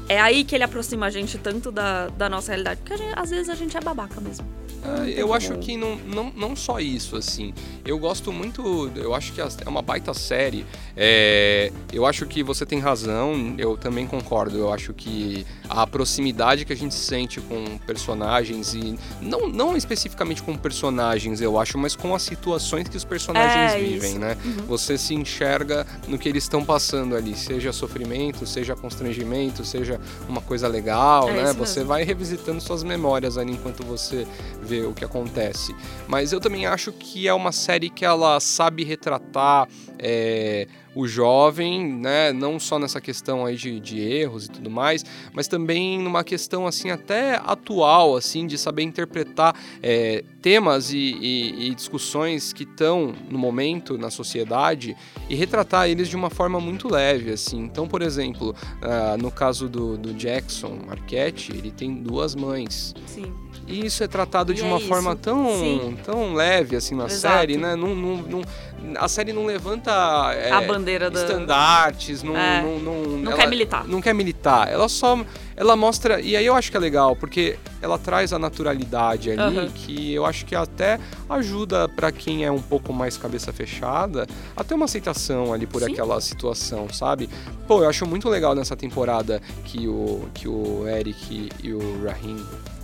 É 0.08 0.18
aí 0.20 0.42
que 0.44 0.54
ele 0.54 0.64
aproxima 0.64 1.06
a 1.06 1.10
gente 1.10 1.36
tanto 1.38 1.70
da, 1.70 2.08
da 2.08 2.28
nossa 2.28 2.50
realidade. 2.52 2.80
Porque 2.80 2.94
a 2.94 2.96
gente- 2.96 3.12
às 3.16 3.30
vezes 3.30 3.48
a 3.48 3.54
gente 3.54 3.76
é 3.76 3.80
babaca 3.80 4.20
mesmo. 4.20 4.46
Ah, 4.84 5.08
eu 5.08 5.34
acho 5.34 5.58
que 5.58 5.76
não, 5.76 5.96
não, 5.96 6.32
não 6.36 6.54
só 6.56 6.78
isso, 6.78 7.16
assim. 7.16 7.52
Eu 7.84 7.98
gosto 7.98 8.32
muito. 8.32 8.90
Eu 8.94 9.12
acho 9.12 9.32
que 9.32 9.40
é 9.40 9.46
uma 9.68 9.82
baita 9.82 10.14
série. 10.14 10.64
É, 10.96 11.72
eu 11.92 12.06
acho 12.06 12.24
que 12.26 12.44
você 12.44 12.64
tem 12.64 12.78
razão, 12.78 13.54
eu 13.58 13.76
também 13.76 14.06
concordo. 14.06 14.56
Eu 14.56 14.72
acho 14.72 14.94
que 14.94 15.44
a 15.68 15.84
proximidade 15.84 16.64
que 16.64 16.72
a 16.72 16.76
gente 16.76 16.94
sente 16.94 17.40
com 17.40 17.76
personagens, 17.86 18.72
e 18.72 18.96
não, 19.20 19.48
não 19.48 19.76
especificamente 19.76 20.42
com 20.44 20.56
personagens, 20.56 21.40
eu 21.40 21.58
acho, 21.58 21.76
mas 21.76 21.96
com 21.96 22.14
as 22.14 22.22
situações 22.22 22.88
que 22.88 22.96
os 22.96 23.04
personagens 23.04 23.72
É, 23.72 23.78
vivem, 23.80 24.10
isso. 24.10 24.18
né? 24.20 24.36
Você 24.68 24.96
se 24.96 25.12
enxerga 25.12 25.84
no 26.06 26.16
que 26.18 26.28
eles 26.28 26.44
estão 26.44 26.64
passando 26.64 27.16
ali, 27.16 27.34
seja 27.36 27.72
sofrimento, 27.72 28.46
seja 28.46 28.76
constrangimento, 28.76 29.64
seja 29.64 29.97
uma 30.28 30.40
coisa 30.40 30.68
legal, 30.68 31.28
É 31.28 31.32
né? 31.32 31.52
Você 31.52 31.84
vai 31.84 32.04
revisitando 32.04 32.60
suas 32.60 32.82
memórias 32.82 33.38
ali 33.38 33.52
enquanto 33.52 33.84
você 33.84 34.26
vê 34.62 34.82
o 34.82 34.92
que 34.92 35.04
acontece. 35.04 35.74
Mas 36.06 36.32
eu 36.32 36.40
também 36.40 36.66
acho 36.66 36.92
que 36.92 37.26
é 37.28 37.34
uma 37.34 37.52
série 37.52 37.90
que 37.90 38.04
ela 38.04 38.38
sabe 38.40 38.84
retratar 38.84 39.68
é, 39.98 40.66
o 41.00 41.06
jovem, 41.06 41.86
né? 41.94 42.32
Não 42.32 42.58
só 42.58 42.76
nessa 42.76 43.00
questão 43.00 43.46
aí 43.46 43.54
de, 43.54 43.78
de 43.78 44.00
erros 44.00 44.46
e 44.46 44.50
tudo 44.50 44.68
mais, 44.68 45.04
mas 45.32 45.46
também 45.46 45.96
numa 45.98 46.24
questão 46.24 46.66
assim 46.66 46.90
até 46.90 47.36
atual, 47.44 48.16
assim, 48.16 48.46
de 48.48 48.58
saber 48.58 48.82
interpretar 48.82 49.54
é, 49.80 50.24
temas 50.42 50.92
e, 50.92 50.96
e- 50.98 51.68
e 51.68 51.74
discussões 51.74 52.52
que 52.52 52.64
estão 52.64 53.14
no 53.30 53.38
momento 53.38 53.96
na 53.96 54.10
sociedade 54.10 54.96
e 55.28 55.36
retratar 55.36 55.88
eles 55.88 56.08
de 56.08 56.16
uma 56.16 56.30
forma 56.30 56.58
muito 56.58 56.88
leve, 56.92 57.30
assim. 57.30 57.60
Então, 57.60 57.86
por 57.86 58.02
exemplo, 58.02 58.54
ah, 58.82 59.16
no 59.16 59.30
caso 59.30 59.68
do, 59.68 59.96
do 59.96 60.12
Jackson 60.14 60.80
Arquette, 60.88 61.52
ele 61.52 61.70
tem 61.70 61.94
duas 62.02 62.34
mães. 62.34 62.92
Sim. 63.06 63.32
E 63.68 63.84
isso 63.84 64.02
é 64.02 64.08
tratado 64.08 64.52
E 64.52 64.54
de 64.54 64.62
é 64.62 64.64
uma 64.64 64.78
isso. 64.78 64.88
forma 64.88 65.14
tão, 65.14 65.46
Sim. 65.58 65.96
tão 66.02 66.32
leve 66.34 66.74
assim 66.74 66.94
na 66.94 67.04
Exato. 67.04 67.34
série, 67.36 67.56
né? 67.58 67.76
Não, 67.76 67.94
não, 67.94 68.16
não- 68.16 68.42
a 68.96 69.08
série 69.08 69.32
não 69.32 69.44
levanta 69.44 69.90
é, 70.34 70.50
a 70.50 70.60
bandeira 70.62 71.10
da. 71.10 71.20
estandartes, 71.20 72.22
não, 72.22 72.36
É. 72.36 72.62
não, 72.62 72.78
não, 72.78 73.02
Não 73.18 73.32
ela 73.32 73.40
quer 73.40 73.48
militar. 73.48 73.84
Não 73.86 74.00
quer 74.00 74.14
militar. 74.14 74.68
Ela 74.72 74.88
só 74.88 75.18
ela 75.56 75.76
mostra 75.76 76.20
e 76.20 76.36
aí 76.36 76.46
eu 76.46 76.54
acho 76.54 76.70
que 76.70 76.76
é 76.76 76.80
legal 76.80 77.14
porque 77.16 77.58
ela 77.82 77.98
traz 77.98 78.32
a 78.32 78.38
naturalidade 78.38 79.32
ali 79.32 79.58
Aham. 79.58 79.68
que 79.74 80.14
eu 80.14 80.24
acho 80.24 80.46
que 80.46 80.54
até 80.54 80.98
ajuda 81.28 81.88
pra 81.88 82.10
quem 82.12 82.44
é 82.44 82.50
um 82.50 82.62
pouco 82.62 82.92
mais 82.92 83.16
cabeça 83.18 83.52
fechada 83.52 84.26
a 84.56 84.62
ter 84.64 84.74
uma 84.74 84.84
aceitação 84.86 85.52
ali 85.52 85.66
por 85.66 85.82
Sim. 85.82 85.92
aquela 85.92 86.20
situação, 86.20 86.88
sabe? 86.92 87.28
Pô, 87.66 87.82
eu 87.82 87.88
acho 87.88 88.06
muito 88.06 88.28
legal 88.28 88.54
nessa 88.54 88.76
temporada 88.76 89.42
que 89.64 89.86
o 89.88 90.28
que 90.32 90.48
o 90.48 90.86
Eric 90.88 91.50
e 91.62 91.72
o 91.72 92.04
Rahim 92.06 92.36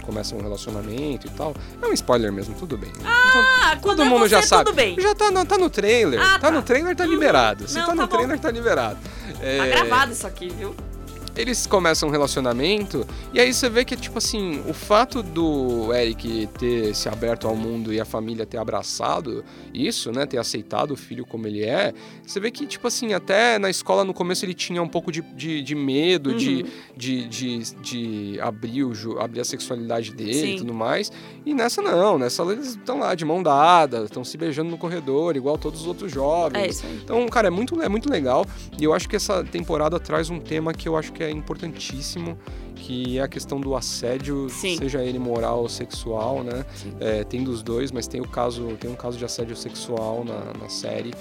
começam 0.05 0.39
um 0.39 0.43
relacionamento 0.43 1.27
e 1.27 1.31
tal. 1.31 1.55
É 1.83 1.87
um 1.87 1.93
spoiler 1.93 2.33
mesmo, 2.33 2.55
tudo 2.55 2.77
bem. 2.77 2.93
Ah, 3.05 3.77
quando 3.81 3.99
Todo 3.99 4.07
é 4.07 4.11
mundo 4.11 4.21
você, 4.21 4.29
já 4.31 4.43
sabe. 4.43 4.65
Tudo 4.67 4.77
bem. 4.77 5.01
Já 5.01 5.15
tá 5.15 5.31
no, 5.31 5.45
tá 5.45 5.59
no 5.59 5.71
trailer. 5.71 6.21
Ah, 6.21 6.39
tá. 6.39 6.39
tá. 6.39 6.51
no 6.51 6.63
trailer, 6.63 6.95
tá 6.95 7.05
liberado. 7.05 7.69
Se 7.69 7.79
Não, 7.79 7.87
tá 7.87 7.95
no 7.95 8.07
tá 8.07 8.17
trailer, 8.17 8.39
tá 8.39 8.51
liberado. 8.51 8.99
É, 9.41 9.59
Tá 9.59 9.67
gravado 9.67 10.13
isso 10.13 10.27
aqui, 10.27 10.49
viu? 10.49 10.75
Eles 11.37 11.67
começam 11.67 12.09
um 12.09 12.13
relacionamento 12.13 13.07
e 13.33 13.41
aí 13.41 13.53
você 13.53 13.69
vê 13.69 13.85
que, 13.85 13.97
tipo 13.97 14.19
assim, 14.19 14.63
o 14.69 14.73
fato 14.73 15.23
do 15.23 15.93
Eric 15.95 16.49
ter 16.59 16.95
se 16.95 17.09
aberto 17.09 17.47
ao 17.49 17.57
mundo 17.57 17.93
e 17.93 18.01
a 18.01 18.05
família 18.05 18.47
ter 18.47 18.59
abraçado 18.59 19.45
isso, 19.73 20.13
né, 20.13 20.27
ter 20.27 20.39
aceitado 20.39 20.93
o 20.93 20.97
filho 20.97 21.25
como 21.27 21.47
ele 21.47 21.65
é, 21.65 21.93
você 22.27 22.39
vê 22.39 22.51
que, 22.51 22.67
tipo 22.67 22.87
assim, 22.87 23.13
até 23.15 23.59
na 23.59 23.71
escola 23.71 24.05
no 24.05 24.15
começo 24.15 24.45
ele 24.45 24.55
tinha 24.55 24.83
um 24.83 24.89
pouco 24.89 25.11
de, 25.11 25.23
de, 25.23 25.63
de 25.63 25.75
medo 25.75 26.25
Uhum. 26.31 26.37
de, 26.37 26.67
de, 26.97 27.29
de, 27.29 27.59
de 27.83 28.41
abrir, 28.41 28.85
o, 28.85 29.21
abrir 29.21 29.41
a 29.41 29.45
sexualidade 29.45 30.13
dele 30.13 30.33
Sim. 30.35 30.55
e 30.55 30.57
tudo 30.59 30.73
mais. 30.73 31.11
E 31.45 31.53
nessa 31.55 31.83
não, 31.83 32.19
nessa 32.19 32.43
eles 32.45 32.69
estão 32.71 32.99
lá 32.99 33.15
de 33.15 33.25
mão 33.25 33.43
dada, 33.43 34.05
estão 34.05 34.25
se 34.25 34.37
beijando 34.37 34.71
no 34.71 34.79
corredor, 34.79 35.37
igual 35.37 35.59
todos 35.59 35.83
os 35.83 35.87
outros 35.87 36.11
jovens. 36.13 36.63
É 36.63 36.67
isso 36.69 36.87
aí. 36.87 37.01
Então, 37.03 37.27
cara, 37.29 37.49
é 37.49 37.51
muito, 37.51 37.81
é 37.83 37.89
muito 37.89 38.09
legal. 38.11 38.47
E 38.79 38.85
eu 38.85 38.93
acho 38.95 39.09
que 39.09 39.17
essa 39.17 39.45
temporada 39.45 39.99
traz 40.01 40.31
um 40.31 40.41
tema 40.41 40.73
que 40.73 40.89
eu 40.89 40.97
acho 40.97 41.13
que 41.13 41.23
é 41.23 41.24
importantíssimo, 41.31 42.39
que 42.75 43.19
é 43.19 43.23
a 43.23 43.29
questão 43.29 43.61
do 43.61 43.75
assédio, 43.75 44.49
Sim. 44.51 44.77
seja 44.77 45.03
ele 45.03 45.19
moral 45.19 45.61
ou 45.61 45.69
sexual, 45.69 46.43
né? 46.43 46.65
É, 47.01 47.25
tem 47.25 47.43
dos 47.43 47.63
dois, 47.63 47.91
mas 47.91 48.07
tem 48.07 48.21
o 48.21 48.29
caso, 48.29 48.77
tem 48.81 48.91
um 48.91 48.97
caso 48.97 49.17
de 49.17 49.25
assédio 49.25 49.57
sexual 49.57 50.25
na, 50.25 50.53
na 50.59 50.69
série 50.69 51.13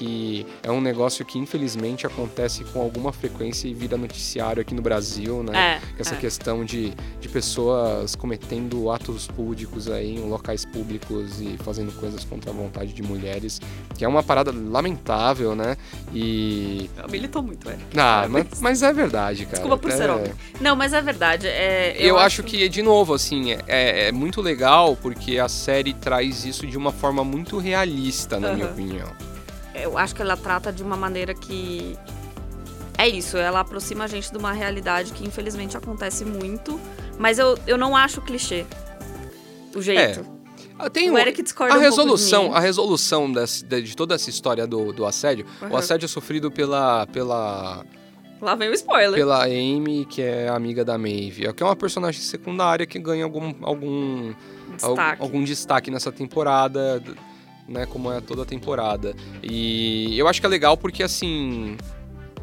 que 0.00 0.46
é 0.62 0.70
um 0.70 0.80
negócio 0.80 1.26
que 1.26 1.38
infelizmente 1.38 2.06
acontece 2.06 2.64
com 2.64 2.80
alguma 2.80 3.12
frequência 3.12 3.68
e 3.68 3.74
vira 3.74 3.98
noticiário 3.98 4.62
aqui 4.62 4.74
no 4.74 4.80
Brasil, 4.80 5.42
né? 5.42 5.78
É, 5.96 6.00
Essa 6.00 6.14
é. 6.14 6.16
questão 6.18 6.64
de, 6.64 6.94
de 7.20 7.28
pessoas 7.28 8.14
cometendo 8.16 8.90
atos 8.90 9.26
púdicos 9.26 9.90
aí 9.90 10.16
em 10.16 10.20
locais 10.26 10.64
públicos 10.64 11.38
e 11.42 11.58
fazendo 11.62 11.92
coisas 12.00 12.24
contra 12.24 12.50
a 12.50 12.54
vontade 12.54 12.94
de 12.94 13.02
mulheres, 13.02 13.60
que 13.94 14.02
é 14.02 14.08
uma 14.08 14.22
parada 14.22 14.50
lamentável, 14.50 15.54
né? 15.54 15.76
E. 16.14 16.88
Militou 17.10 17.42
muito, 17.42 17.68
é. 17.68 17.76
Ah, 17.94 18.26
mas, 18.26 18.46
mas 18.58 18.82
é 18.82 18.94
verdade, 18.94 19.44
cara. 19.44 19.58
Desculpa 19.58 19.76
por 19.76 19.90
É- 19.90 19.96
ser 19.98 20.08
homem. 20.08 20.32
Não, 20.62 20.74
mas 20.74 20.94
é 20.94 21.02
verdade. 21.02 21.46
É, 21.46 21.94
Eu, 21.98 22.16
acho 22.18 22.42
que, 22.42 22.66
de 22.70 22.80
novo, 22.80 23.12
assim, 23.12 23.52
é, 23.66 24.08
é 24.08 24.12
muito 24.12 24.40
legal 24.40 24.96
porque 24.96 25.38
a 25.38 25.48
série 25.48 25.92
traz 25.92 26.46
isso 26.46 26.66
de 26.66 26.78
uma 26.78 26.90
forma 26.90 27.22
muito 27.22 27.58
realista, 27.58 28.40
na 28.40 28.52
minha 28.54 28.64
Aham. 28.64 28.72
opinião. 28.72 29.29
Eu 29.82 29.96
acho 29.98 30.14
que 30.14 30.22
ela 30.22 30.36
trata 30.36 30.72
de 30.72 30.82
uma 30.82 30.96
maneira 30.96 31.34
que. 31.34 31.96
É 32.98 33.08
isso, 33.08 33.36
ela 33.38 33.60
aproxima 33.60 34.04
a 34.04 34.06
gente 34.06 34.30
de 34.30 34.36
uma 34.36 34.52
realidade 34.52 35.12
que 35.12 35.24
infelizmente 35.26 35.74
acontece 35.76 36.24
muito, 36.24 36.78
mas 37.18 37.38
eu, 37.38 37.58
eu 37.66 37.78
não 37.78 37.96
acho 37.96 38.20
clichê. 38.20 38.66
O 39.74 39.80
jeito. 39.80 40.24
Ah, 40.78 40.90
Tem 40.90 41.10
O 41.10 41.16
Eric 41.18 41.42
discorda 41.42 41.74
a 41.74 41.78
um 41.78 41.80
resolução, 41.80 42.54
a 42.54 42.60
resolução 42.60 43.30
de, 43.32 43.94
toda 43.96 44.14
essa 44.14 44.28
história 44.28 44.66
do, 44.66 44.92
do 44.92 45.06
assédio, 45.06 45.46
o 45.62 45.64
Aham. 45.66 45.78
assédio 45.78 46.04
é 46.06 46.08
sofrido 46.08 46.50
pela, 46.50 47.06
pela, 47.06 47.84
Lá 48.40 48.54
vem 48.54 48.68
o 48.70 48.72
spoiler. 48.74 49.14
pela 49.14 49.44
Amy, 49.44 50.06
que 50.08 50.20
é 50.22 50.48
amiga 50.48 50.84
da 50.84 50.96
Maeve, 50.98 51.50
que 51.54 51.62
é 51.62 51.66
uma 51.66 51.76
personagem 51.76 52.20
secundária 52.22 52.86
que 52.86 52.98
ganha 52.98 53.24
algum, 53.24 53.54
algum, 53.62 54.32
al- 54.82 54.94
Destaque. 54.94 55.22
algum 55.22 55.44
destaque 55.44 55.90
nessa 55.90 56.10
temporada, 56.10 57.02
né, 57.70 57.86
como 57.86 58.10
é 58.12 58.20
toda 58.20 58.42
a 58.42 58.44
temporada. 58.44 59.14
E 59.42 60.18
eu 60.18 60.26
acho 60.26 60.40
que 60.40 60.46
é 60.46 60.48
legal 60.48 60.76
porque, 60.76 61.02
assim, 61.04 61.76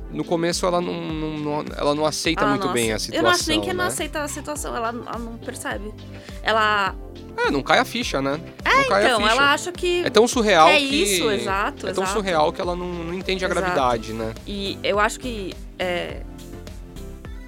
no 0.09 0.23
começo 0.23 0.65
ela 0.65 0.79
não, 0.79 0.93
não- 1.13 1.37
não- 1.37 1.65
ela 1.75 1.93
não 1.93 2.05
aceita 2.05 2.41
Ela 2.43 2.51
muito 2.51 2.63
Ah, 2.63 2.67
não 2.67 2.73
bem 2.73 2.93
a 2.93 2.97
situação, 2.97 3.19
Eu 3.19 3.23
não 3.23 3.29
acho 3.31 3.49
nem 3.49 3.59
que 3.59 3.67
né? 3.67 3.73
ela 3.73 3.83
não 3.83 3.87
aceita 3.89 4.21
a 4.23 4.27
situação, 4.29 4.73
ela, 4.75 4.87
ela 4.87 5.19
não 5.19 5.37
percebe. 5.37 5.93
Ela. 6.41 6.95
É, 7.45 7.51
não 7.51 7.61
cai 7.61 7.77
a 7.77 7.85
ficha, 7.85 8.19
né? 8.21 8.39
É, 8.65 8.81
Então, 8.85 9.27
ela 9.27 9.53
acha 9.53 9.71
que. 9.71 10.03
É 10.05 10.09
tão 10.09 10.27
surreal 10.27 10.69
que 10.69 10.73
é 10.75 10.79
que... 10.79 10.95
isso, 11.03 11.29
exato, 11.29 11.87
É 11.87 11.93
tão 11.93 12.03
exato. 12.05 12.17
surreal 12.19 12.53
que 12.53 12.61
ela 12.61 12.75
não, 12.75 12.87
não 12.87 13.13
entende 13.13 13.43
a 13.43 13.47
Exato. 13.47 13.61
gravidade, 13.61 14.13
né? 14.13 14.33
E 14.47 14.79
eu 14.81 14.97
acho 14.99 15.19
que 15.19 15.53
é, 15.77 16.21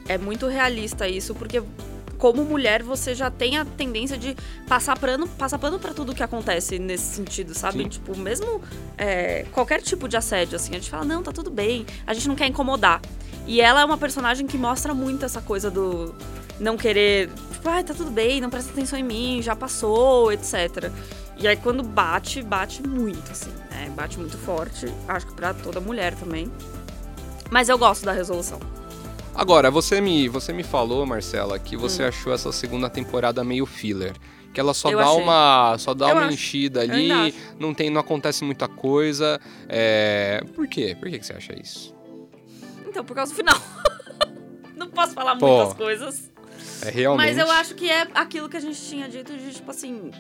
é 0.08 0.18
muito 0.18 0.48
realista 0.48 1.08
isso, 1.08 1.34
porque 1.34 1.64
como 2.20 2.44
mulher 2.44 2.84
você 2.84 3.16
já 3.16 3.32
tem 3.32 3.58
a 3.58 3.66
tendência 3.66 4.18
de 4.18 4.36
passar 4.68 5.00
pano, 5.00 5.28
passar 5.28 5.58
pano 5.58 5.80
pra 5.80 5.94
tudo 5.94 6.14
que 6.14 6.22
acontece 6.22 6.78
nesse 6.78 7.16
sentido, 7.16 7.56
sabe? 7.56 7.84
Sim. 7.84 7.90
Tipo, 7.90 8.16
mesmo 8.16 8.62
é, 8.98 9.46
qualquer 9.54 9.82
tipo 9.82 10.08
de 10.08 10.18
assédio, 10.18 10.58
assim, 10.58 10.72
a 10.72 10.76
gente 10.76 10.92
fala, 10.92 11.06
não, 11.06 11.24
tá 11.24 11.32
tudo 11.32 11.50
bem, 11.50 11.86
a 12.06 12.14
gente 12.14 12.28
não 12.28 12.36
quer 12.36 12.46
incomodar. 12.48 13.02
E 13.48 13.62
ela 13.62 13.82
é 13.82 13.86
uma 13.86 13.98
personagem 13.98 14.46
que 14.46 14.58
mostra 14.58 14.94
muito 14.94 15.26
essa 15.26 15.42
coisa 15.42 15.72
do 15.72 16.14
não 16.60 16.76
querer, 16.76 17.30
tipo, 17.54 17.70
ai, 17.70 17.86
tá 17.86 17.94
tudo 17.94 18.12
bem, 18.12 18.42
não 18.42 18.50
presta 18.50 18.72
atenção 18.72 19.00
em 19.00 19.04
mim, 19.04 19.42
já 19.42 19.56
passou, 19.56 20.32
etc. 20.32 20.92
E 21.38 21.48
aí 21.48 21.56
quando 21.56 21.82
bate, 21.82 22.44
bate 22.44 22.86
muito, 22.86 23.32
assim, 23.32 23.52
né? 23.72 23.90
Bate 23.96 24.20
muito 24.20 24.38
forte, 24.38 24.94
acho 25.08 25.26
que 25.26 25.34
pra 25.34 25.54
toda 25.54 25.80
mulher 25.80 26.14
também. 26.16 26.52
Mas 27.50 27.70
eu 27.70 27.78
gosto 27.78 28.04
da 28.04 28.12
resolução. 28.12 28.60
Agora, 29.40 29.72
você 29.72 30.02
me, 30.02 30.28
você 30.28 30.52
me 30.52 30.64
falou, 30.64 31.06
Marcela, 31.06 31.58
que 31.58 31.78
você 31.78 32.04
Hum. 32.04 32.08
achou 32.10 32.34
essa 32.34 32.52
segunda 32.52 32.90
temporada 32.90 33.42
meio 33.42 33.66
filler. 33.66 34.12
Que 34.54 34.60
ela 34.60 34.74
só 34.74 34.90
Eu 34.92 34.98
dá 34.98 35.06
achei. 35.06 35.22
uma. 35.24 35.78
Só 35.78 35.94
dá 35.94 36.10
Eu 36.10 36.16
uma 36.16 36.26
acho. 36.26 36.34
enchida 36.34 36.82
ali, 36.82 37.34
não, 37.58 37.74
tem, 37.74 37.90
não 37.90 38.02
acontece 38.02 38.44
muita 38.44 38.68
coisa. 38.68 39.40
É... 39.70 40.44
Por 40.54 40.68
quê? 40.68 40.94
Por 41.00 41.10
que, 41.10 41.20
que 41.20 41.26
você 41.26 41.32
acha 41.32 41.58
isso? 41.58 41.96
Então, 42.86 43.06
por 43.06 43.16
causa 43.16 43.32
do 43.32 43.36
final. 43.38 43.56
não 44.76 44.90
posso 44.90 45.14
falar 45.14 45.38
Pô, 45.38 45.48
muitas 45.48 45.74
coisas. 45.74 46.30
É 46.86 46.90
realmente. 46.90 47.26
Mas 47.28 47.38
eu 47.38 47.50
acho 47.50 47.76
que 47.76 47.90
é 47.90 48.10
aquilo 48.14 48.50
que 48.50 48.58
a 48.58 48.60
gente 48.60 48.82
tinha 48.82 49.08
dito 49.08 49.32
de, 49.38 49.54
tipo 49.54 49.72
assim. 49.72 50.12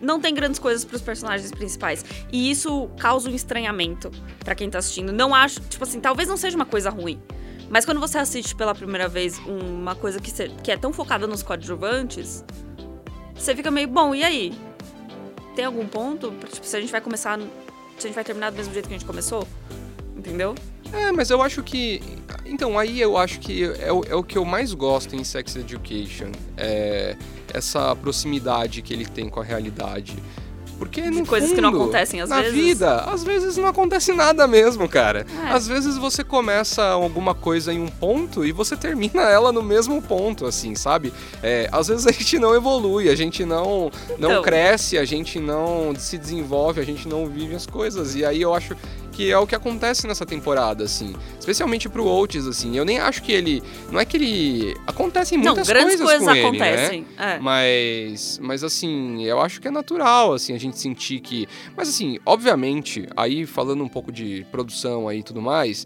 Não 0.00 0.20
tem 0.20 0.32
grandes 0.32 0.60
coisas 0.60 0.84
pros 0.84 1.02
personagens 1.02 1.50
principais. 1.50 2.04
E 2.30 2.48
isso 2.48 2.88
causa 3.00 3.28
um 3.28 3.34
estranhamento 3.34 4.12
pra 4.44 4.54
quem 4.54 4.70
tá 4.70 4.78
assistindo. 4.78 5.12
Não 5.12 5.34
acho. 5.34 5.60
Tipo 5.62 5.82
assim, 5.82 5.98
talvez 5.98 6.28
não 6.28 6.36
seja 6.36 6.54
uma 6.54 6.66
coisa 6.66 6.90
ruim. 6.90 7.20
Mas 7.70 7.84
quando 7.84 8.00
você 8.00 8.18
assiste 8.18 8.54
pela 8.54 8.74
primeira 8.74 9.08
vez 9.08 9.38
uma 9.46 9.94
coisa 9.94 10.18
que, 10.20 10.30
cê- 10.30 10.50
que 10.62 10.70
é 10.70 10.76
tão 10.76 10.92
focada 10.92 11.26
nos 11.26 11.42
coadjuvantes, 11.42 12.44
você 13.34 13.54
fica 13.54 13.70
meio, 13.70 13.88
bom, 13.88 14.14
e 14.14 14.24
aí? 14.24 14.58
Tem 15.54 15.64
algum 15.64 15.86
ponto? 15.86 16.32
Tipo, 16.52 16.66
se 16.66 16.76
a 16.76 16.80
gente 16.80 16.90
vai 16.90 17.00
começar. 17.00 17.38
Se 17.38 18.06
a 18.06 18.08
gente 18.08 18.14
vai 18.14 18.24
terminar 18.24 18.50
do 18.50 18.56
mesmo 18.56 18.72
jeito 18.72 18.88
que 18.88 18.94
a 18.94 18.98
gente 18.98 19.06
começou? 19.06 19.46
Entendeu? 20.16 20.54
É, 20.92 21.10
mas 21.12 21.30
eu 21.30 21.42
acho 21.42 21.62
que. 21.62 22.00
Então, 22.46 22.78
aí 22.78 23.00
eu 23.00 23.16
acho 23.18 23.40
que 23.40 23.64
é 23.64 23.92
o, 23.92 24.02
é 24.04 24.14
o 24.14 24.22
que 24.22 24.38
eu 24.38 24.44
mais 24.44 24.72
gosto 24.72 25.14
em 25.16 25.22
Sex 25.24 25.56
Education. 25.56 26.30
É 26.56 27.16
essa 27.52 27.94
proximidade 27.96 28.82
que 28.82 28.92
ele 28.94 29.04
tem 29.04 29.28
com 29.28 29.40
a 29.40 29.44
realidade. 29.44 30.16
Porque 30.78 31.02
no 31.10 31.26
coisas 31.26 31.52
que 31.52 31.60
não 31.60 31.72
fundo, 31.72 31.82
acontecem 31.82 32.20
às 32.20 32.28
na 32.30 32.40
vezes. 32.40 32.54
vida, 32.54 32.96
às 33.00 33.24
vezes 33.24 33.56
não 33.56 33.66
acontece 33.66 34.12
nada 34.12 34.46
mesmo, 34.46 34.88
cara. 34.88 35.26
É. 35.44 35.50
Às 35.50 35.66
vezes 35.66 35.96
você 35.98 36.22
começa 36.22 36.84
alguma 36.84 37.34
coisa 37.34 37.72
em 37.72 37.80
um 37.80 37.88
ponto 37.88 38.44
e 38.44 38.52
você 38.52 38.76
termina 38.76 39.22
ela 39.28 39.50
no 39.52 39.62
mesmo 39.62 40.00
ponto, 40.00 40.46
assim, 40.46 40.74
sabe? 40.74 41.12
É, 41.42 41.68
às 41.72 41.88
vezes 41.88 42.06
a 42.06 42.12
gente 42.12 42.38
não 42.38 42.54
evolui, 42.54 43.08
a 43.08 43.16
gente 43.16 43.44
não, 43.44 43.90
não 44.18 44.30
Então. 44.30 44.42
cresce, 44.42 44.96
a 44.96 45.04
gente 45.04 45.40
não 45.40 45.92
se 45.98 46.16
desenvolve, 46.16 46.80
a 46.80 46.84
gente 46.84 47.08
não 47.08 47.26
vive 47.26 47.54
as 47.56 47.66
coisas. 47.66 48.14
E 48.14 48.24
aí 48.24 48.40
eu 48.40 48.54
acho 48.54 48.76
que 49.18 49.32
é 49.32 49.36
o 49.36 49.48
que 49.48 49.54
acontece 49.56 50.06
nessa 50.06 50.24
temporada, 50.24 50.84
assim. 50.84 51.12
Especialmente 51.40 51.88
pro 51.88 52.06
Oates, 52.06 52.46
assim. 52.46 52.76
Eu 52.76 52.84
nem 52.84 53.00
acho 53.00 53.20
que 53.20 53.32
ele. 53.32 53.60
Não 53.90 53.98
é 53.98 54.04
que 54.04 54.16
ele. 54.16 54.76
Acontecem 54.86 55.36
Não, 55.36 55.46
muitas 55.46 55.66
grandes 55.66 55.96
coisas, 55.96 56.24
coisas 56.24 56.40
com 56.40 56.48
ele, 56.50 56.58
né? 56.60 56.74
acontecem. 56.74 57.06
é. 57.18 57.38
Mas, 57.40 58.38
mas 58.40 58.62
assim, 58.62 59.24
eu 59.24 59.40
acho 59.40 59.60
que 59.60 59.66
é 59.66 59.72
natural, 59.72 60.34
assim, 60.34 60.54
a 60.54 60.58
gente 60.58 60.78
sentir 60.78 61.18
que... 61.18 61.48
Mas 61.76 61.88
assim, 61.88 62.20
obviamente, 62.24 63.08
aí 63.16 63.44
falando 63.44 63.82
um 63.82 63.88
pouco 63.88 64.12
de 64.12 64.46
produção 64.52 65.08
aí 65.08 65.18
e 65.18 65.22
tudo 65.24 65.42
mais... 65.42 65.84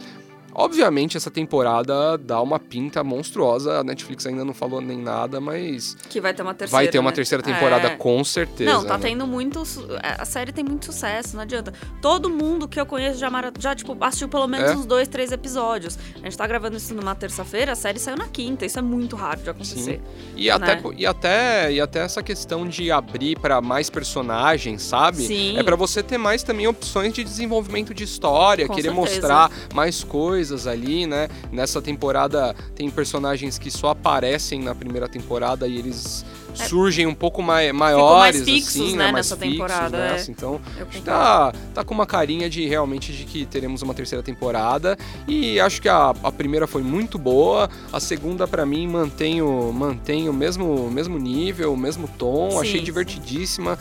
Obviamente 0.54 1.16
essa 1.16 1.30
temporada 1.30 2.18
dá 2.18 2.40
uma 2.40 2.58
pinta 2.58 3.02
monstruosa, 3.02 3.78
a 3.80 3.84
Netflix 3.84 4.26
ainda 4.26 4.44
não 4.44 4.52
falou 4.52 4.80
nem 4.80 4.98
nada, 4.98 5.40
mas 5.40 5.96
Que 6.08 6.20
vai 6.20 6.34
ter 6.34 6.42
uma 6.42 6.52
terceira. 6.54 6.84
vai 6.84 6.88
ter 6.90 6.98
uma 6.98 7.10
né? 7.10 7.14
terceira 7.16 7.42
temporada 7.42 7.88
É. 7.88 7.96
com 7.96 8.22
certeza. 8.22 8.70
Não, 8.72 8.84
tá 8.84 8.98
né? 8.98 9.08
tendo 9.08 9.26
muito. 9.26 9.62
é, 10.02 10.16
A 10.20 10.24
série 10.24 10.52
tem 10.52 10.62
muito 10.64 10.84
sucesso, 10.86 11.36
não 11.36 11.42
adianta. 11.42 11.72
Todo 12.00 12.28
mundo 12.28 12.68
que 12.68 12.78
eu 12.78 12.84
conheço 12.84 13.18
já, 13.18 13.30
já 13.58 13.74
tipo, 13.74 13.96
assistiu 14.00 14.28
pelo 14.28 14.46
menos 14.46 14.70
É. 14.70 14.74
uns 14.76 14.84
dois, 14.84 15.08
três 15.08 15.32
episódios. 15.32 15.98
A 16.16 16.24
gente 16.24 16.36
tá 16.36 16.46
gravando 16.46 16.76
isso 16.76 16.94
numa 16.94 17.14
terça-feira, 17.14 17.72
a 17.72 17.76
série 17.76 17.98
saiu 17.98 18.16
na 18.18 18.28
quinta. 18.28 18.66
Isso 18.66 18.78
é 18.78 18.82
muito 18.82 19.16
raro 19.16 19.40
de 19.40 19.48
acontecer. 19.50 20.00
E 20.36 20.50
até, 20.50 20.76
né? 20.76 20.82
e, 20.96 21.06
até, 21.06 21.72
e 21.72 21.80
até 21.80 22.00
essa 22.00 22.22
questão 22.22 22.68
de 22.68 22.90
abrir 22.90 23.38
pra 23.38 23.60
mais 23.62 23.88
personagens, 23.88 24.82
sabe? 24.82 25.26
Sim. 25.26 25.58
É 25.58 25.62
pra 25.62 25.76
você 25.76 26.02
ter 26.02 26.18
mais 26.18 26.42
também 26.42 26.66
opções 26.66 27.12
de 27.12 27.24
desenvolvimento 27.24 27.94
de 27.94 28.04
história, 28.04 28.66
Com 28.66 28.74
querer 28.74 28.88
certeza. 28.90 29.00
mostrar 29.12 29.50
mais 29.74 30.04
coisas 30.04 30.41
ali, 30.50 31.06
né? 31.06 31.28
Nessa 31.52 31.80
temporada 31.82 32.54
tem 32.74 32.88
personagens 32.90 33.58
que 33.58 33.70
só 33.70 33.90
aparecem 33.90 34.60
na 34.62 34.74
primeira 34.74 35.06
temporada 35.08 35.68
e 35.68 35.78
eles 35.78 36.24
surgem 36.54 37.06
um 37.06 37.14
pouco 37.14 37.42
mai, 37.42 37.72
maiores, 37.72 38.42
É. 38.42 38.44
fixos, 38.44 38.76
assim, 38.80 38.90
né, 38.96 39.04
mais 39.04 39.14
nessa 39.14 39.36
fixos 39.36 39.52
temporada, 39.52 39.96
é. 39.96 40.12
nessa. 40.12 40.30
Então, 40.30 40.60
tá, 41.04 41.52
tá 41.74 41.84
com 41.84 41.94
uma 41.94 42.06
carinha 42.06 42.48
de 42.48 42.66
realmente 42.66 43.12
de 43.12 43.24
que 43.24 43.46
teremos 43.46 43.82
uma 43.82 43.94
terceira 43.94 44.22
temporada. 44.22 44.96
E 45.26 45.58
acho 45.60 45.80
que 45.80 45.88
a, 45.88 46.10
a 46.22 46.32
primeira 46.32 46.66
foi 46.66 46.82
muito 46.82 47.18
boa. 47.18 47.70
A 47.92 48.00
segunda, 48.00 48.46
pra 48.46 48.66
mim, 48.66 48.86
mantém 48.86 49.40
o, 49.42 49.72
mantém 49.72 50.28
o 50.28 50.32
mesmo, 50.32 50.90
mesmo 50.90 51.18
nível, 51.18 51.72
o 51.72 51.76
mesmo 51.76 52.08
tom. 52.18 52.50
Sim, 52.50 52.60
Achei 52.60 52.78
sim. 52.80 52.84
divertidíssima. 52.84 53.78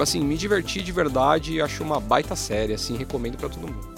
Assim, 0.00 0.20
me 0.24 0.36
diverti 0.36 0.80
de 0.80 0.92
verdade. 0.92 1.60
Acho 1.60 1.82
uma 1.82 1.98
baita 2.00 2.36
série, 2.36 2.72
assim, 2.72 2.96
recomendo 2.96 3.36
pra 3.36 3.48
todo 3.48 3.66
mundo. 3.66 3.92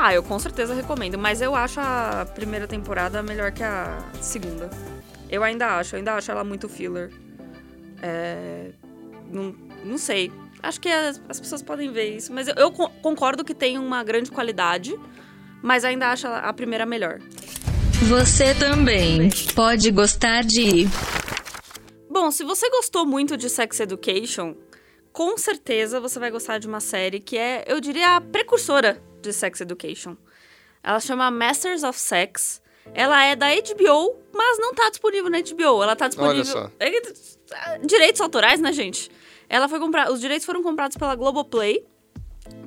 Ah, 0.00 0.14
eu 0.14 0.22
com 0.22 0.38
certeza 0.38 0.74
recomendo, 0.74 1.18
mas 1.18 1.40
eu 1.42 1.56
acho 1.56 1.80
a 1.80 2.24
primeira 2.34 2.68
temporada 2.68 3.20
melhor 3.20 3.50
que 3.50 3.64
a 3.64 3.98
segunda. 4.20 4.70
Eu 5.28 5.42
ainda 5.42 5.76
acho, 5.76 5.96
eu 5.96 5.98
ainda 5.98 6.14
acho 6.14 6.30
ela 6.30 6.44
muito 6.44 6.68
filler. 6.68 7.10
É, 8.00 8.70
não, 9.28 9.54
não 9.84 9.98
sei. 9.98 10.30
Acho 10.62 10.80
que 10.80 10.88
as, 10.88 11.20
as 11.28 11.40
pessoas 11.40 11.62
podem 11.62 11.90
ver 11.90 12.16
isso, 12.16 12.32
mas 12.32 12.46
eu, 12.46 12.54
eu 12.54 12.70
co- 12.70 12.90
concordo 13.02 13.44
que 13.44 13.54
tem 13.54 13.76
uma 13.76 14.04
grande 14.04 14.30
qualidade, 14.30 14.96
mas 15.62 15.84
ainda 15.84 16.12
acho 16.12 16.28
a 16.28 16.52
primeira 16.52 16.86
melhor. 16.86 17.18
Você 18.08 18.54
também 18.54 19.28
pode 19.54 19.90
gostar 19.90 20.42
de 20.44 20.86
Bom, 22.08 22.30
se 22.30 22.44
você 22.44 22.70
gostou 22.70 23.04
muito 23.04 23.36
de 23.36 23.50
Sex 23.50 23.80
Education, 23.80 24.54
com 25.12 25.36
certeza 25.36 26.00
você 26.00 26.18
vai 26.20 26.30
gostar 26.30 26.58
de 26.58 26.68
uma 26.68 26.80
série 26.80 27.18
que 27.20 27.36
é, 27.36 27.64
eu 27.66 27.80
diria, 27.80 28.16
a 28.16 28.20
precursora 28.20 29.02
de 29.20 29.32
Sex 29.32 29.60
Education. 29.60 30.16
Ela 30.82 31.00
chama 31.00 31.30
Masters 31.30 31.82
of 31.82 31.98
Sex. 31.98 32.60
Ela 32.94 33.22
é 33.24 33.36
da 33.36 33.48
HBO, 33.48 34.16
mas 34.32 34.58
não 34.58 34.72
tá 34.74 34.88
disponível 34.88 35.28
na 35.30 35.40
HBO. 35.40 35.82
Ela 35.82 35.94
tá 35.96 36.08
disponível. 36.08 36.44
só. 36.44 36.70
É, 36.78 37.78
Direitos 37.84 38.20
autorais, 38.20 38.60
né, 38.60 38.72
gente? 38.72 39.10
Ela 39.48 39.68
foi 39.68 39.78
comprar. 39.78 40.10
Os 40.10 40.20
direitos 40.20 40.46
foram 40.46 40.62
comprados 40.62 40.96
pela 40.96 41.14
Globoplay. 41.14 41.84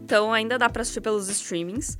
Então 0.03 0.31
ainda 0.31 0.57
dá 0.59 0.69
pra 0.69 0.81
assistir 0.83 1.01
pelos 1.01 1.27
streamings. 1.29 1.97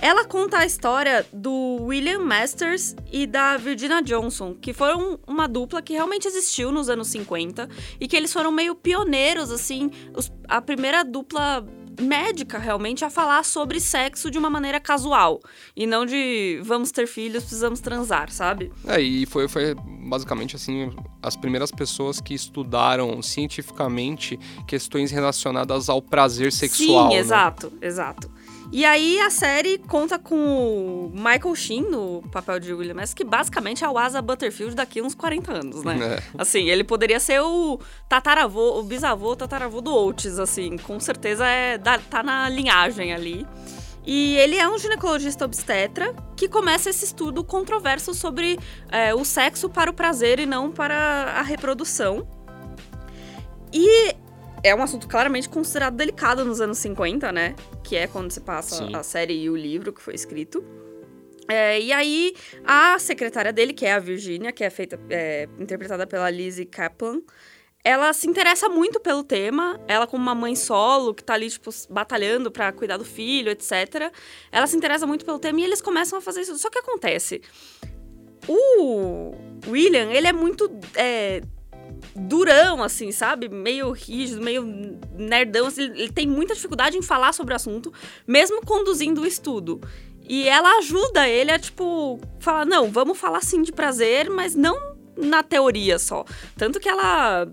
Ela 0.00 0.24
conta 0.24 0.58
a 0.58 0.66
história 0.66 1.24
do 1.32 1.76
William 1.82 2.20
Masters 2.20 2.96
e 3.12 3.26
da 3.26 3.56
Virginia 3.56 4.00
Johnson, 4.02 4.54
que 4.54 4.72
foram 4.72 5.18
uma 5.26 5.46
dupla 5.46 5.82
que 5.82 5.92
realmente 5.92 6.26
existiu 6.26 6.72
nos 6.72 6.88
anos 6.88 7.08
50 7.08 7.68
e 8.00 8.08
que 8.08 8.16
eles 8.16 8.32
foram 8.32 8.50
meio 8.50 8.74
pioneiros, 8.74 9.50
assim, 9.50 9.90
os- 10.16 10.32
a 10.48 10.60
primeira 10.62 11.04
dupla 11.04 11.64
médica 12.00 12.58
realmente 12.58 13.04
a 13.04 13.10
falar 13.10 13.44
sobre 13.44 13.80
sexo 13.80 14.30
de 14.30 14.38
uma 14.38 14.50
maneira 14.50 14.80
casual 14.80 15.40
e 15.76 15.86
não 15.86 16.06
de 16.06 16.60
vamos 16.64 16.90
ter 16.90 17.06
filhos, 17.06 17.44
precisamos 17.44 17.80
transar, 17.80 18.30
sabe? 18.30 18.72
É, 18.86 19.00
e 19.00 19.26
foi, 19.26 19.48
foi 19.48 19.74
basicamente 20.08 20.56
assim, 20.56 20.90
as 21.22 21.36
primeiras 21.36 21.70
pessoas 21.70 22.20
que 22.20 22.34
estudaram 22.34 23.20
cientificamente 23.22 24.38
questões 24.66 25.10
relacionadas 25.10 25.88
ao 25.88 26.00
prazer 26.00 26.52
sexual. 26.52 27.10
Sim, 27.10 27.14
né? 27.14 27.20
exato, 27.20 27.72
exato. 27.80 28.30
E 28.72 28.84
aí 28.84 29.18
a 29.20 29.30
série 29.30 29.78
conta 29.78 30.16
com 30.16 30.36
o 30.36 31.12
Michael 31.12 31.54
Sheen 31.56 31.90
no 31.90 32.22
papel 32.30 32.60
de 32.60 32.72
William 32.72 32.94
Masters, 32.94 33.14
que 33.14 33.24
basicamente 33.24 33.84
é 33.84 33.88
o 33.88 33.98
Asa 33.98 34.22
Butterfield 34.22 34.76
daqui 34.76 35.00
a 35.00 35.02
uns 35.02 35.14
40 35.14 35.52
anos, 35.52 35.82
né? 35.82 35.98
É. 36.16 36.22
Assim, 36.38 36.68
ele 36.68 36.84
poderia 36.84 37.18
ser 37.18 37.40
o 37.40 37.80
tataravô, 38.08 38.78
o 38.78 38.82
bisavô, 38.84 39.34
tataravô 39.34 39.80
do 39.80 39.92
Oates, 39.92 40.38
assim, 40.38 40.76
com 40.78 41.00
certeza 41.00 41.44
é 41.46 41.78
tá 41.78 42.22
na 42.22 42.48
linhagem 42.48 43.12
ali. 43.12 43.44
E 44.06 44.36
ele 44.36 44.56
é 44.56 44.68
um 44.68 44.78
ginecologista 44.78 45.44
obstetra 45.44 46.14
que 46.36 46.48
começa 46.48 46.88
esse 46.90 47.04
estudo 47.04 47.44
controverso 47.44 48.14
sobre 48.14 48.58
é, 48.88 49.14
o 49.14 49.24
sexo 49.24 49.68
para 49.68 49.90
o 49.90 49.94
prazer 49.94 50.38
e 50.38 50.46
não 50.46 50.70
para 50.70 51.34
a 51.36 51.42
reprodução. 51.42 52.26
E 53.72 54.14
é 54.62 54.74
um 54.74 54.82
assunto 54.82 55.08
claramente 55.08 55.48
considerado 55.48 55.94
delicado 55.94 56.44
nos 56.44 56.60
anos 56.60 56.78
50, 56.78 57.32
né? 57.32 57.54
Que 57.82 57.96
é 57.96 58.06
quando 58.06 58.30
se 58.30 58.40
passa 58.40 58.76
Sim. 58.76 58.94
a 58.94 59.02
série 59.02 59.42
e 59.42 59.50
o 59.50 59.56
livro 59.56 59.92
que 59.92 60.00
foi 60.00 60.14
escrito. 60.14 60.64
É, 61.48 61.80
e 61.80 61.92
aí, 61.92 62.34
a 62.64 62.98
secretária 62.98 63.52
dele, 63.52 63.72
que 63.72 63.84
é 63.84 63.94
a 63.94 63.98
Virginia, 63.98 64.52
que 64.52 64.62
é 64.62 64.70
feita, 64.70 65.00
é, 65.10 65.48
interpretada 65.58 66.06
pela 66.06 66.30
Lizzie 66.30 66.64
Kaplan, 66.64 67.22
ela 67.82 68.12
se 68.12 68.28
interessa 68.28 68.68
muito 68.68 69.00
pelo 69.00 69.24
tema. 69.24 69.80
Ela, 69.88 70.06
como 70.06 70.22
uma 70.22 70.34
mãe 70.34 70.54
solo, 70.54 71.14
que 71.14 71.24
tá 71.24 71.34
ali, 71.34 71.50
tipo, 71.50 71.70
batalhando 71.88 72.52
pra 72.52 72.70
cuidar 72.70 72.98
do 72.98 73.04
filho, 73.04 73.50
etc. 73.50 74.12
Ela 74.52 74.66
se 74.66 74.76
interessa 74.76 75.06
muito 75.06 75.24
pelo 75.24 75.38
tema 75.38 75.60
e 75.60 75.64
eles 75.64 75.80
começam 75.80 76.18
a 76.18 76.22
fazer 76.22 76.42
isso. 76.42 76.56
Só 76.58 76.70
que 76.70 76.78
acontece. 76.78 77.40
O 78.46 79.34
William, 79.66 80.12
ele 80.12 80.26
é 80.26 80.32
muito 80.32 80.70
é, 80.94 81.40
durão, 82.14 82.82
assim, 82.82 83.12
sabe? 83.12 83.48
Meio 83.48 83.90
rígido, 83.92 84.40
meio 84.40 84.98
nerdão. 85.16 85.66
assim, 85.66 85.82
ele, 85.82 86.12
tem 86.12 86.26
muita 86.26 86.54
dificuldade 86.54 86.96
em 86.96 87.02
falar 87.02 87.32
sobre 87.32 87.52
o 87.52 87.56
assunto, 87.56 87.92
mesmo 88.26 88.60
conduzindo 88.62 89.22
o 89.22 89.26
estudo. 89.26 89.80
E 90.28 90.48
ela 90.48 90.78
ajuda 90.78 91.28
ele 91.28 91.50
a, 91.50 91.58
tipo, 91.58 92.20
falar: 92.38 92.64
não, 92.64 92.90
vamos 92.90 93.18
falar 93.18 93.42
sim 93.42 93.62
de 93.62 93.72
prazer, 93.72 94.30
mas 94.30 94.54
não 94.54 94.96
na 95.16 95.42
teoria 95.42 95.98
só. 95.98 96.24
Tanto 96.56 96.78
que 96.80 96.88
ela, 96.88 97.48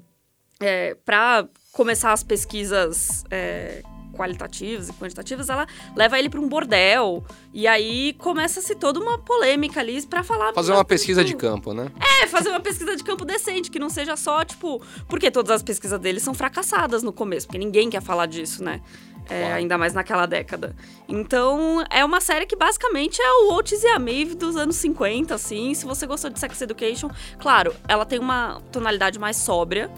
é, 0.59 0.95
pra 1.05 1.47
começar 1.71 2.11
as 2.11 2.23
pesquisas 2.23 3.23
é, 3.29 3.83
qualitativas 4.17 4.89
e 4.89 4.93
quantitativas, 4.93 5.49
ela 5.49 5.67
leva 5.95 6.17
ele 6.17 6.29
pra 6.29 6.39
um 6.39 6.49
bordel. 6.49 7.23
E 7.53 7.67
aí 7.67 8.13
começa-se 8.13 8.75
toda 8.75 8.99
uma 8.99 9.17
polêmica 9.17 9.79
ali 9.79 10.01
pra 10.05 10.23
falar. 10.23 10.53
Fazer 10.53 10.73
uma 10.73 10.83
pesquisa 10.83 11.23
de 11.23 11.35
campo, 11.35 11.73
né? 11.73 11.91
é, 12.21 12.27
fazer 12.27 12.49
uma 12.49 12.59
pesquisa 12.59 12.95
de 12.95 13.03
campo 13.03 13.23
decente, 13.23 13.69
que 13.69 13.79
não 13.79 13.89
seja 13.89 14.17
só, 14.17 14.43
tipo. 14.43 14.81
Porque 15.07 15.29
todas 15.29 15.51
as 15.51 15.63
pesquisas 15.63 15.99
deles 15.99 16.23
são 16.23 16.33
fracassadas 16.33 17.03
no 17.03 17.13
começo, 17.13 17.47
porque 17.47 17.59
ninguém 17.59 17.89
quer 17.89 18.01
falar 18.01 18.25
disso, 18.25 18.63
né? 18.63 18.81
É, 19.29 19.41
Claro. 19.41 19.55
Ainda 19.55 19.77
mais 19.77 19.93
naquela 19.93 20.25
década. 20.25 20.75
Então, 21.07 21.83
é 21.89 22.03
uma 22.03 22.21
série 22.21 22.45
que 22.45 22.55
basicamente 22.55 23.21
é 23.21 23.31
o 23.31 23.53
Otis 23.55 23.83
e 23.83 23.87
a 23.87 23.99
Maeve 23.99 24.35
dos 24.35 24.55
anos 24.55 24.77
50, 24.77 25.35
assim. 25.35 25.73
Se 25.73 25.85
você 25.85 26.07
gostou 26.07 26.29
de 26.29 26.39
Sex 26.39 26.61
Education, 26.61 27.09
claro, 27.37 27.75
ela 27.87 28.05
tem 28.05 28.19
uma 28.19 28.61
tonalidade 28.71 29.19
mais 29.19 29.35
sóbria 29.37 29.91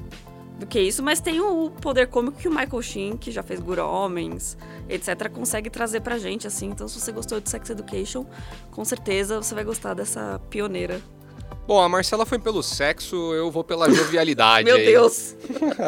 do 0.60 0.68
que 0.68 0.80
isso, 0.80 1.02
mas 1.02 1.20
tem 1.20 1.40
o 1.40 1.72
poder 1.82 2.08
cômico 2.08 2.38
que 2.38 2.48
o 2.48 2.52
Michael 2.52 2.82
Sheen, 2.82 3.18
que 3.18 3.32
já 3.32 3.42
fez 3.42 3.60
Good 3.60 3.80
Homens, 3.80 4.58
etc., 4.88 5.30
consegue 5.30 5.70
trazer 5.70 6.02
pra 6.02 6.18
gente, 6.18 6.46
assim. 6.46 6.68
Então, 6.68 6.88
se 6.88 7.00
você 7.00 7.12
gostou 7.12 7.40
de 7.40 7.50
Sex 7.50 7.70
Education, 7.70 8.26
com 8.70 8.84
certeza 8.84 9.42
você 9.42 9.56
vai 9.56 9.64
gostar 9.64 9.94
dessa 9.94 10.40
pioneira. 10.50 11.02
Bom, 11.70 11.80
a 11.80 11.88
Marcela 11.88 12.26
foi 12.26 12.40
pelo 12.40 12.64
sexo, 12.64 13.16
eu 13.32 13.52
vou 13.52 13.64
pela 13.64 13.92
jovialidade. 13.92 14.66
Meu. 14.74 14.78
Deus! 14.78 15.36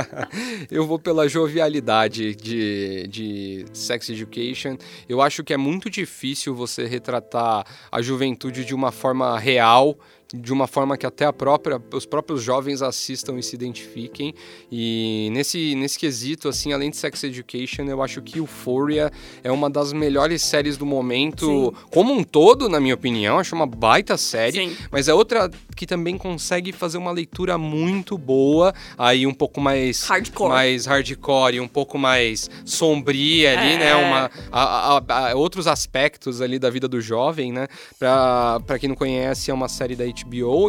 Eu 0.69 0.86
vou 0.86 0.99
pela 0.99 1.27
jovialidade 1.27 2.36
de, 2.36 3.07
de 3.07 3.65
Sex 3.73 4.10
Education. 4.10 4.77
Eu 5.10 5.21
acho 5.21 5.43
que 5.43 5.51
é 5.51 5.57
muito 5.57 5.89
difícil 5.89 6.53
você 6.53 6.86
retratar 6.86 7.65
a 7.91 7.99
juventude 7.99 8.63
de 8.63 8.75
uma 8.75 8.91
forma 8.91 9.39
real, 9.39 9.97
de 10.34 10.54
uma 10.54 10.65
forma 10.67 10.98
que 10.98 11.06
até 11.06 11.26
a 11.26 11.34
própria, 11.34 11.82
os 11.94 12.06
próprios 12.06 12.41
jovens 12.41 12.82
assistam 12.82 13.38
e 13.38 13.44
se 13.44 13.56
identifiquem. 13.56 14.34
E 14.72 15.30
nesse, 15.34 15.76
nesse 15.76 16.00
quesito, 16.00 16.48
assim, 16.48 16.72
além 16.72 16.89
de 16.89 16.98
Sex 16.98 17.24
Education, 17.24 17.84
eu 17.84 18.02
acho 18.02 18.22
que 18.22 18.39
Euphoria 18.39 19.12
é 19.44 19.52
uma 19.52 19.70
das 19.70 19.91
melhores 19.91 20.41
séries 20.41 20.78
do 20.78 20.86
momento, 20.86 21.74
como 21.89 22.13
um 22.13 22.24
todo, 22.24 22.70
na 22.70 22.80
minha 22.80 22.96
opinião. 22.96 23.39
Acho 23.39 23.56
uma 23.56 23.65
baita 23.67 24.15
série. 24.17 24.70
Sim. 24.70 24.78
Mas 24.89 25.08
é 25.08 25.13
outra 25.13 25.50
que 25.76 25.86
também 25.86 26.17
consegue 26.17 26.72
fazer 26.72 26.98
uma 26.98 27.12
leitura 27.12 27.58
muito 27.58 28.17
boa, 28.17 28.74
aí 28.98 29.26
um 29.28 29.34
pouco 29.34 29.60
mais 29.60 30.04
Hardcore. 30.04 30.50
mais 30.50 30.86
hardcore, 30.86 31.56
e 31.56 31.60
um 31.60 31.67
pouco 31.67 31.98
mais 31.98 32.50
sombria 32.63 33.60
ali, 33.60 33.74
É. 33.74 33.78
né? 33.78 33.96
Uma, 33.96 34.32
a- 34.52 34.98
a- 34.98 35.30
a- 35.32 35.36
outros 35.36 35.67
aspectos 35.67 36.39
ali 36.41 36.58
da 36.58 36.70
vida 36.70 36.88
do 36.88 37.02
jovem, 37.02 37.52
né? 37.52 37.67
Pra, 38.00 38.60
pra 38.65 38.80
quem 38.80 38.88
não 38.89 38.96
conhece, 38.96 39.52
é 39.52 39.54
uma 39.54 39.67
série 39.67 39.96
da 39.96 40.06
HBO, 40.06 40.20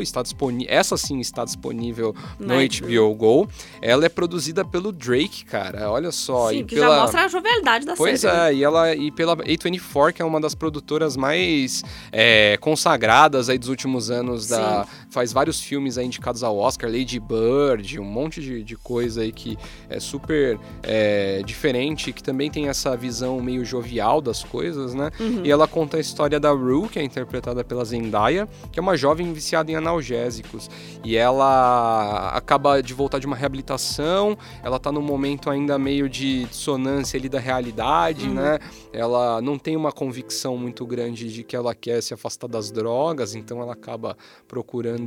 está 0.03 0.23
disponível. 0.23 0.73
Essa 0.73 0.97
sim 0.97 1.21
está 1.21 1.45
disponível 1.45 2.15
no 2.39 2.47
Na 2.49 2.55
HBO 2.57 3.15
Go. 3.15 3.49
Ela 3.81 4.07
é 4.07 4.09
produzida 4.09 4.65
pelo 4.65 4.93
Drake, 4.93 5.45
cara. 5.45 5.91
Olha 5.91 6.13
só. 6.13 6.51
Sim, 6.51 6.59
e 6.59 6.65
que 6.65 6.75
pela... 6.77 6.97
já 6.97 7.03
mostra 7.03 7.25
a 7.25 7.29
jovialidade 7.29 7.87
da 7.87 7.95
Pois 7.95 8.21
série. 8.21 8.37
né? 8.37 8.51
é, 8.51 8.55
e 8.55 8.65
ela 8.65 8.95
e 8.95 9.11
pela 9.11 9.37
A24, 9.37 10.13
que 10.13 10.23
é 10.23 10.25
uma 10.25 10.41
das 10.41 10.55
produtoras 10.55 11.17
mais 11.17 11.83
é, 12.11 12.57
consagradas 12.59 13.49
aí 13.49 13.59
dos 13.59 13.69
últimos 13.69 14.11
anos 14.11 14.49
da 14.49 14.87
faz 15.13 15.31
vários 15.31 15.61
filmes 15.61 15.99
aí 15.99 16.07
indicados 16.07 16.43
ao 16.43 16.57
Oscar, 16.57 16.91
Lady 16.91 17.21
Bird, 17.21 18.01
um 18.01 18.05
monte 18.05 18.41
de, 18.41 18.65
de 18.65 18.77
coisa 18.77 19.21
aí 19.21 19.31
que 19.31 19.59
é 19.91 20.01
super 20.01 20.59
é, 20.83 21.43
diferente, 21.45 22.13
que 22.13 22.23
também 22.23 22.51
tem 22.51 22.69
essa 22.69 22.97
visão 22.97 23.39
meio 23.41 23.63
jovial 23.63 24.23
das 24.23 24.43
coisas, 24.43 24.95
né? 24.95 25.11
Uhum. 25.21 25.43
E 25.45 25.51
ela 25.51 25.69
conta 25.69 25.99
a 25.99 26.01
história 26.01 26.41
da 26.41 26.51
Rue, 26.51 26.89
que 26.89 26.99
é 26.99 27.03
interpretada 27.03 27.63
pela 27.63 27.85
Zendaya, 27.85 28.49
que 28.73 28.79
é 28.79 28.83
uma 28.83 28.97
jovem 28.97 29.31
viciada 29.35 29.71
em 29.71 29.75
analgésicos. 29.75 30.71
E 31.05 31.15
ela 31.15 32.31
acaba 32.31 32.83
de 32.83 32.95
voltar 32.95 33.19
de 33.19 33.27
uma 33.27 33.37
reabilitação, 33.37 34.37
ela 34.63 34.79
tá 34.79 34.91
num 34.91 35.03
momento 35.03 35.51
ainda 35.51 35.79
meio 35.79 36.09
de 36.09 36.45
dissonância 36.47 37.19
ali 37.19 37.29
da 37.29 37.39
realidade, 37.39 38.29
Uhum. 38.29 38.35
né? 38.35 38.59
Ela 38.93 39.43
não 39.43 39.59
tem 39.59 39.77
uma 39.77 39.93
convicção 39.93 40.57
muito 40.57 40.87
grande 40.87 41.31
de 41.33 41.43
que 41.43 41.55
ela 41.55 41.75
quer 41.75 42.03
se 42.03 42.15
afastar 42.15 42.47
das 42.49 42.71
drogas, 42.71 43.35
então 43.35 43.61
ela 43.61 43.73
acaba 43.73 44.17
procurando 44.47 45.02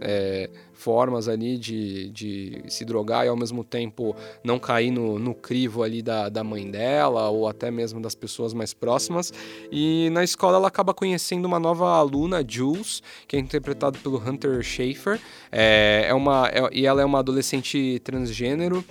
é, 0.00 0.48
formas 0.72 1.28
ali 1.28 1.56
de, 1.56 2.10
de 2.10 2.62
se 2.68 2.84
drogar 2.84 3.24
e 3.24 3.28
ao 3.28 3.36
mesmo 3.36 3.64
tempo 3.64 4.14
não 4.44 4.58
cair 4.58 4.90
no, 4.90 5.18
no 5.18 5.34
crivo 5.34 5.82
ali 5.82 6.02
da, 6.02 6.28
da 6.28 6.44
mãe 6.44 6.70
dela 6.70 7.28
ou 7.30 7.48
até 7.48 7.70
mesmo 7.70 8.00
das 8.00 8.14
pessoas 8.14 8.52
mais 8.52 8.74
próximas. 8.74 9.32
E 9.72 10.08
na 10.12 10.22
escola 10.22 10.58
ela 10.58 10.68
acaba 10.68 10.92
conhecendo 10.92 11.46
uma 11.46 11.58
nova 11.58 11.88
aluna, 11.96 12.44
Jules, 12.46 13.02
que 13.26 13.36
é 13.36 13.38
interpretado 13.40 13.98
pelo 13.98 14.18
Hunter 14.18 14.62
Schafer. 14.62 15.20
É, 15.50 16.06
é 16.08 16.14
uma, 16.14 16.48
é- 16.48 16.68
e 16.72 16.86
ela 16.86 17.00
é 17.02 17.04
uma 17.04 17.18
adolescente 17.20 18.00
transgênero. 18.04 18.84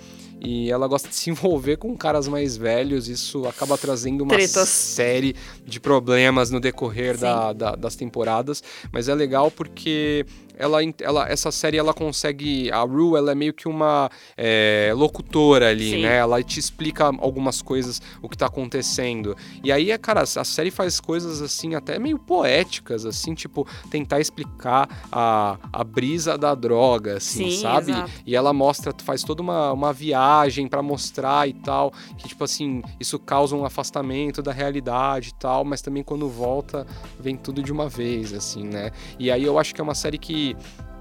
E 0.48 0.70
ela 0.70 0.86
gosta 0.86 1.08
de 1.08 1.14
se 1.16 1.28
envolver 1.30 1.76
com 1.76 1.96
caras 1.96 2.28
mais 2.28 2.56
velhos. 2.56 3.08
Isso 3.08 3.46
acaba 3.48 3.76
trazendo 3.76 4.22
uma 4.22 4.30
Tretas. 4.34 4.68
série 4.68 5.34
de 5.64 5.80
problemas 5.80 6.50
no 6.50 6.60
decorrer 6.60 7.18
da, 7.18 7.52
da- 7.52 7.74
das 7.74 7.96
temporadas, 7.96 8.62
mas 8.92 9.08
é 9.08 9.14
legal 9.14 9.50
porque 9.50 10.24
ela, 10.56 10.78
ela, 11.00 11.28
essa 11.28 11.52
série 11.52 11.76
ela 11.76 11.92
consegue. 11.92 12.70
A 12.72 12.80
Rue 12.80 13.16
ela 13.16 13.32
é 13.32 13.34
meio 13.34 13.52
que 13.52 13.68
uma 13.68 14.10
é, 14.36 14.92
locutora 14.96 15.68
ali, 15.68 15.90
Sim. 15.90 16.02
né? 16.02 16.16
Ela 16.16 16.42
te 16.42 16.58
explica 16.58 17.04
algumas 17.04 17.60
coisas, 17.60 18.00
o 18.22 18.28
que 18.28 18.36
tá 18.36 18.46
acontecendo. 18.46 19.36
E 19.62 19.70
aí, 19.70 19.90
é, 19.90 19.98
cara, 19.98 20.22
a 20.22 20.44
série 20.44 20.70
faz 20.70 20.98
coisas 20.98 21.42
assim, 21.42 21.74
até 21.74 21.98
meio 21.98 22.18
poéticas, 22.18 23.04
assim, 23.04 23.34
tipo, 23.34 23.68
tentar 23.90 24.20
explicar 24.20 24.88
a, 25.12 25.58
a 25.72 25.84
brisa 25.84 26.38
da 26.38 26.54
droga, 26.54 27.18
assim, 27.18 27.50
Sim, 27.50 27.60
sabe? 27.60 27.92
exato. 27.92 28.10
E 28.24 28.34
ela 28.34 28.52
mostra, 28.52 28.94
faz 29.04 29.22
toda 29.22 29.42
uma, 29.42 29.72
uma 29.72 29.92
viagem 29.92 30.66
pra 30.66 30.82
mostrar 30.82 31.46
e 31.48 31.52
tal, 31.52 31.92
que, 32.16 32.28
tipo 32.28 32.42
assim, 32.42 32.82
isso 32.98 33.18
causa 33.18 33.54
um 33.54 33.64
afastamento 33.64 34.42
da 34.42 34.52
realidade 34.52 35.30
e 35.30 35.34
tal, 35.34 35.64
mas 35.64 35.82
também 35.82 36.02
quando 36.02 36.28
volta, 36.28 36.86
vem 37.20 37.36
tudo 37.36 37.62
de 37.62 37.70
uma 37.72 37.88
vez, 37.88 38.32
assim, 38.32 38.64
né? 38.64 38.90
E 39.18 39.30
aí 39.30 39.44
eu 39.44 39.58
acho 39.58 39.74
que 39.74 39.80
é 39.80 39.84
uma 39.84 39.94
série 39.94 40.18
que 40.18 40.45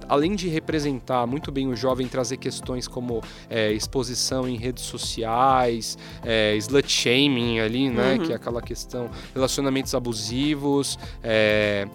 além 0.07 0.35
de 0.35 0.47
representar 0.47 1.25
muito 1.25 1.51
bem 1.51 1.67
o 1.67 1.75
jovem, 1.75 2.07
trazer 2.07 2.37
questões 2.37 2.87
como 2.87 3.21
é, 3.49 3.71
exposição 3.71 4.47
em 4.47 4.55
redes 4.55 4.83
sociais, 4.83 5.97
é, 6.23 6.55
slut 6.57 6.89
shaming 6.91 7.59
ali, 7.59 7.89
né? 7.89 8.13
Uhum. 8.13 8.25
Que 8.25 8.33
é 8.33 8.35
aquela 8.35 8.61
questão, 8.61 9.09
relacionamentos 9.33 9.93
abusivos, 9.93 10.97
é, 11.23 11.87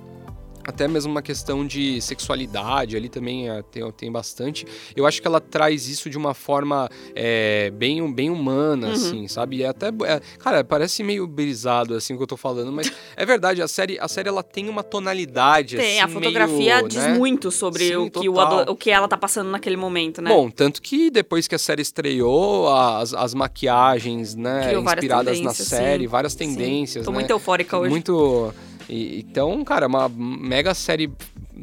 até 0.64 0.86
mesmo 0.86 1.10
uma 1.10 1.22
questão 1.22 1.66
de 1.66 2.00
sexualidade 2.00 2.96
ali 2.96 3.08
também 3.08 3.48
é, 3.48 3.62
tem, 3.62 3.90
tem 3.92 4.12
bastante. 4.12 4.66
Eu 4.94 5.06
acho 5.06 5.20
que 5.20 5.26
ela 5.26 5.40
traz 5.40 5.88
isso 5.88 6.08
de 6.10 6.16
uma 6.18 6.34
forma 6.34 6.88
é, 7.14 7.70
bem, 7.70 8.12
bem 8.12 8.30
humana, 8.30 8.88
Uhum. 8.88 8.92
assim, 8.92 9.28
sabe? 9.28 9.56
E 9.58 9.62
é 9.62 9.68
até. 9.68 9.88
é- 9.88 10.20
cara, 10.38 10.62
parece 10.64 11.02
meio 11.02 11.26
brisado 11.26 11.94
assim 11.94 12.14
o 12.14 12.16
que 12.16 12.22
eu 12.22 12.26
tô 12.26 12.36
falando, 12.36 12.72
mas 12.72 12.92
é 13.16 13.24
verdade, 13.26 13.62
a 13.62 13.68
série, 13.68 13.98
a 13.98 14.08
série 14.08 14.28
ela 14.28 14.42
tem 14.42 14.68
uma 14.68 14.82
tonalidade 14.82 15.76
Tem, 15.76 16.00
assim. 16.00 16.00
a 16.00 16.08
fotografia 16.08 16.76
meio, 16.76 16.88
diz 16.88 17.02
né? 17.04 17.14
muito 17.18 17.50
sobre 17.50 17.88
Sim, 17.88 17.96
o, 17.96 18.10
que 18.10 18.28
o, 18.28 18.34
total. 18.34 18.64
o 18.68 18.76
que 18.76 18.90
ela 18.90 19.08
tá 19.08 19.16
passando 19.16 19.50
naquele 19.50 19.76
momento, 19.76 20.20
né? 20.22 20.30
Bom, 20.30 20.50
tanto 20.50 20.80
que 20.82 21.10
depois 21.10 21.46
que 21.48 21.54
a 21.54 21.58
série 21.58 21.82
estreou, 21.82 22.68
as, 22.72 23.12
as 23.14 23.34
maquiagens, 23.34 24.34
né, 24.34 24.66
Criou 24.68 24.82
inspiradas 24.84 25.40
na 25.40 25.54
série, 25.54 26.04
sim. 26.04 26.08
várias 26.08 26.32
Sim. 26.32 26.38
tendências, 26.38 27.04
Tô 27.04 27.10
né? 27.10 27.16
muito 27.18 27.30
eufórica 27.30 27.78
hoje. 27.78 27.90
Muito. 27.90 28.52
E- 28.90 29.20
então, 29.20 29.62
cara, 29.64 29.86
uma 29.86 30.08
mega 30.08 30.74
série 30.74 31.10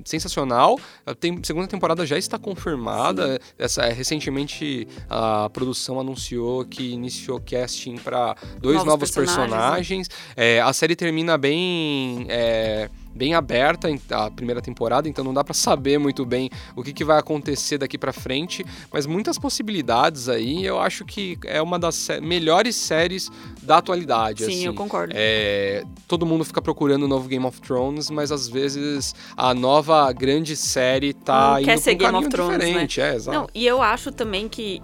sensacional. 0.06 0.80
A 1.06 1.14
tem- 1.16 1.40
segunda 1.44 1.68
temporada 1.68 2.06
já 2.06 2.18
está 2.18 2.38
confirmada. 2.38 3.40
Essa, 3.58 3.86
recentemente 3.88 4.88
a 5.10 5.50
produção 5.52 6.00
anunciou 6.00 6.64
que 6.66 6.92
iniciou 6.92 7.40
casting 7.42 7.96
para 7.98 8.36
dois 8.62 8.76
Novos 8.78 8.86
novos, 8.92 9.12
personagens, 9.12 9.50
personagens. 9.50 10.10
É, 10.36 10.62
a 10.62 10.72
série 10.74 10.96
termina 10.96 11.38
bem. 11.38 12.26
é, 12.30 12.90
Bem 13.18 13.34
aberta 13.34 13.90
a 14.12 14.30
primeira 14.30 14.62
temporada, 14.62 15.10
então 15.10 15.24
não 15.24 15.34
dá 15.34 15.44
pra 15.44 15.54
saber 15.54 15.98
muito 15.98 16.26
bem 16.26 16.50
o 16.76 16.84
que, 16.84 16.94
que 16.94 17.04
vai 17.04 17.18
acontecer 17.18 17.78
daqui 17.78 17.98
pra 17.98 18.14
frente, 18.14 18.66
mas 18.92 19.06
muitas 19.06 19.38
possibilidades 19.40 20.30
aí. 20.30 20.66
Eu 20.66 20.80
acho 20.80 21.04
que 21.04 21.38
é 21.46 21.62
uma 21.62 21.80
das 21.80 22.10
melhores 22.22 22.76
séries 22.76 23.30
da 23.62 23.78
atualidade. 23.78 24.46
Sim, 24.46 24.52
assim. 24.52 24.66
eu 24.66 24.74
concordo. 24.74 25.14
É, 25.16 25.84
todo 26.08 26.26
mundo 26.26 26.46
fica 26.46 26.62
procurando 26.62 27.04
o 27.04 27.08
novo 27.08 27.28
Game 27.28 27.46
of 27.46 27.60
Thrones, 27.62 28.10
mas 28.10 28.32
às 28.32 28.48
vezes 28.48 29.16
a 29.36 29.54
nova 29.54 30.12
grande 30.12 30.56
série 30.56 31.14
tá 31.14 31.52
Não 31.52 31.60
indo 31.60 31.66
quer 31.66 31.78
ser 31.78 31.96
um 31.96 31.98
Game 31.98 32.18
of 32.18 32.30
Thrones, 32.30 32.58
né? 32.60 32.66
diferente. 32.66 33.02
É, 33.02 33.16
exato. 33.16 33.38
Não, 33.38 33.48
e 33.54 33.66
eu 33.66 33.82
acho 33.82 34.12
também 34.12 34.48
que. 34.48 34.82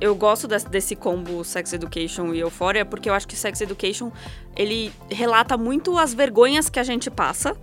Eu 0.00 0.14
gosto 0.14 0.46
desse, 0.46 0.68
desse 0.68 0.94
combo 0.96 1.42
Sex 1.42 1.72
Education 1.72 2.34
e 2.34 2.40
Euphoria, 2.40 2.84
porque 2.84 3.08
eu 3.08 3.14
acho 3.14 3.26
que 3.26 3.34
Sex 3.36 3.60
Education 3.62 4.12
ele 4.54 4.92
relata 5.10 5.56
muito 5.56 5.96
as 5.98 6.12
vergonhas 6.12 6.68
que 6.68 6.78
a 6.78 6.82
gente 6.84 7.10
passa. 7.10 7.56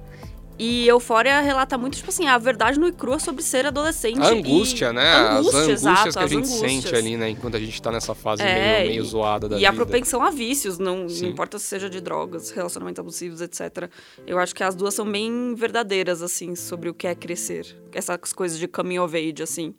E 0.57 0.87
Euphoria 0.87 1.41
relata 1.41 1.77
muito, 1.79 1.97
tipo 1.97 2.09
assim, 2.09 2.27
a 2.27 2.37
verdade 2.37 2.79
nua 2.79 2.89
e 2.89 2.91
crua 2.91 3.17
sobre 3.17 3.41
ser 3.43 3.65
adolescente. 3.65 4.19
a 4.21 4.27
angústia, 4.29 4.89
e... 4.89 4.93
né? 4.93 5.13
Angústia, 5.15 5.39
as 5.39 5.55
angústias 5.55 5.81
exato, 5.81 6.11
que 6.11 6.19
a 6.19 6.27
gente 6.27 6.37
angústias. 6.45 6.71
sente 6.83 6.95
ali, 6.95 7.17
né? 7.17 7.29
Enquanto 7.29 7.57
a 7.57 7.59
gente 7.59 7.81
tá 7.81 7.91
nessa 7.91 8.13
fase 8.13 8.43
É, 8.43 8.77
meio, 8.81 8.89
meio 8.91 9.03
e- 9.03 9.07
zoada 9.07 9.49
da 9.49 9.57
E 9.59 9.65
a 9.65 9.71
vida. 9.71 9.83
propensão 9.83 10.21
a 10.21 10.29
vícios, 10.29 10.77
não, 10.77 11.05
não 11.05 11.27
importa 11.27 11.57
se 11.57 11.65
seja 11.65 11.89
de 11.89 11.99
drogas, 11.99 12.51
relacionamentos 12.51 12.99
abusivos, 12.99 13.41
etc. 13.41 13.89
Eu 14.27 14.37
acho 14.37 14.53
que 14.53 14.63
as 14.63 14.75
duas 14.75 14.93
são 14.93 15.11
bem 15.11 15.55
verdadeiras, 15.55 16.21
assim, 16.21 16.55
sobre 16.55 16.87
o 16.87 16.93
que 16.93 17.07
é 17.07 17.15
crescer. 17.15 17.75
Essas 17.91 18.31
coisas 18.31 18.59
de 18.59 18.67
coming 18.67 18.99
of 18.99 19.15
age, 19.17 19.41
assim. 19.41 19.73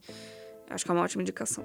Acho 0.68 0.84
que 0.84 0.90
é 0.90 0.94
uma 0.94 1.04
ótima 1.04 1.22
indicação. 1.22 1.64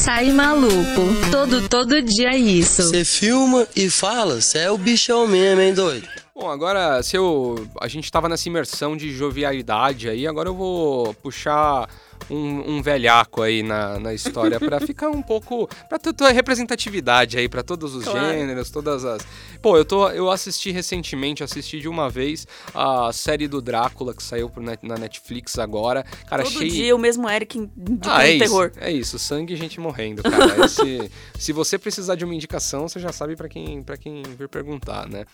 Sai 0.00 0.30
maluco. 0.32 1.30
Todo, 1.30 1.68
todo 1.68 2.00
dia 2.00 2.34
isso. 2.34 2.84
Você 2.84 3.04
filma 3.04 3.68
e 3.76 3.90
fala, 3.90 4.40
você 4.40 4.60
é 4.60 4.70
o 4.70 4.78
bichão 4.78 5.26
mesmo, 5.26 5.60
hein, 5.60 5.74
doido? 5.74 6.08
Bom, 6.34 6.48
agora, 6.48 7.02
se 7.02 7.18
eu. 7.18 7.68
A 7.78 7.86
gente 7.86 8.10
tava 8.10 8.26
nessa 8.26 8.48
imersão 8.48 8.96
de 8.96 9.12
jovialidade 9.12 10.08
aí, 10.08 10.26
agora 10.26 10.48
eu 10.48 10.54
vou 10.54 11.12
puxar 11.12 11.86
um, 12.28 12.76
um 12.76 12.82
velhaco 12.82 13.42
aí 13.42 13.62
na, 13.62 13.98
na 13.98 14.12
história 14.14 14.58
pra 14.60 14.80
ficar 14.84 15.08
um 15.10 15.22
pouco. 15.22 15.68
pra 15.88 15.98
ter 15.98 16.12
ter 16.12 16.30
representatividade 16.32 17.38
aí 17.38 17.48
pra 17.48 17.62
todos 17.62 17.94
os 17.94 18.04
Claro. 18.04 18.18
gêneros, 18.32 18.70
todas 18.70 19.04
as. 19.04 19.22
Pô, 19.62 19.76
eu, 19.76 19.84
tô, 19.84 20.08
eu 20.10 20.30
assisti 20.30 20.70
recentemente, 20.70 21.42
assisti 21.44 21.80
de 21.80 21.88
uma 21.88 22.08
vez 22.08 22.46
a 22.74 23.12
série 23.12 23.46
do 23.46 23.60
Drácula 23.60 24.14
que 24.14 24.22
saiu 24.22 24.48
pro 24.48 24.62
net- 24.62 24.84
na 24.86 24.96
Netflix 24.96 25.58
agora. 25.58 26.02
Cara, 26.28 26.42
Todo 26.42 26.56
achei. 26.56 26.68
dia 26.68 26.94
o 26.94 26.98
mesmo 26.98 27.28
Eric 27.28 27.58
indicando 27.58 28.00
Ah, 28.10 28.26
é 28.26 28.38
terror. 28.38 28.70
isso. 28.70 28.80
É 28.84 28.92
isso, 28.92 29.18
sangue 29.18 29.54
e 29.54 29.56
gente 29.56 29.78
morrendo, 29.80 30.22
cara. 30.22 30.64
Esse- 30.66 31.10
se 31.38 31.52
você 31.52 31.78
precisar 31.78 32.14
de 32.16 32.24
uma 32.24 32.34
indicação, 32.34 32.88
você 32.88 32.98
já 32.98 33.12
sabe 33.12 33.36
pra 33.36 33.48
quem, 33.48 33.82
pra 33.82 33.96
quem 33.96 34.22
vir 34.38 34.48
perguntar, 34.48 35.08
né? 35.08 35.24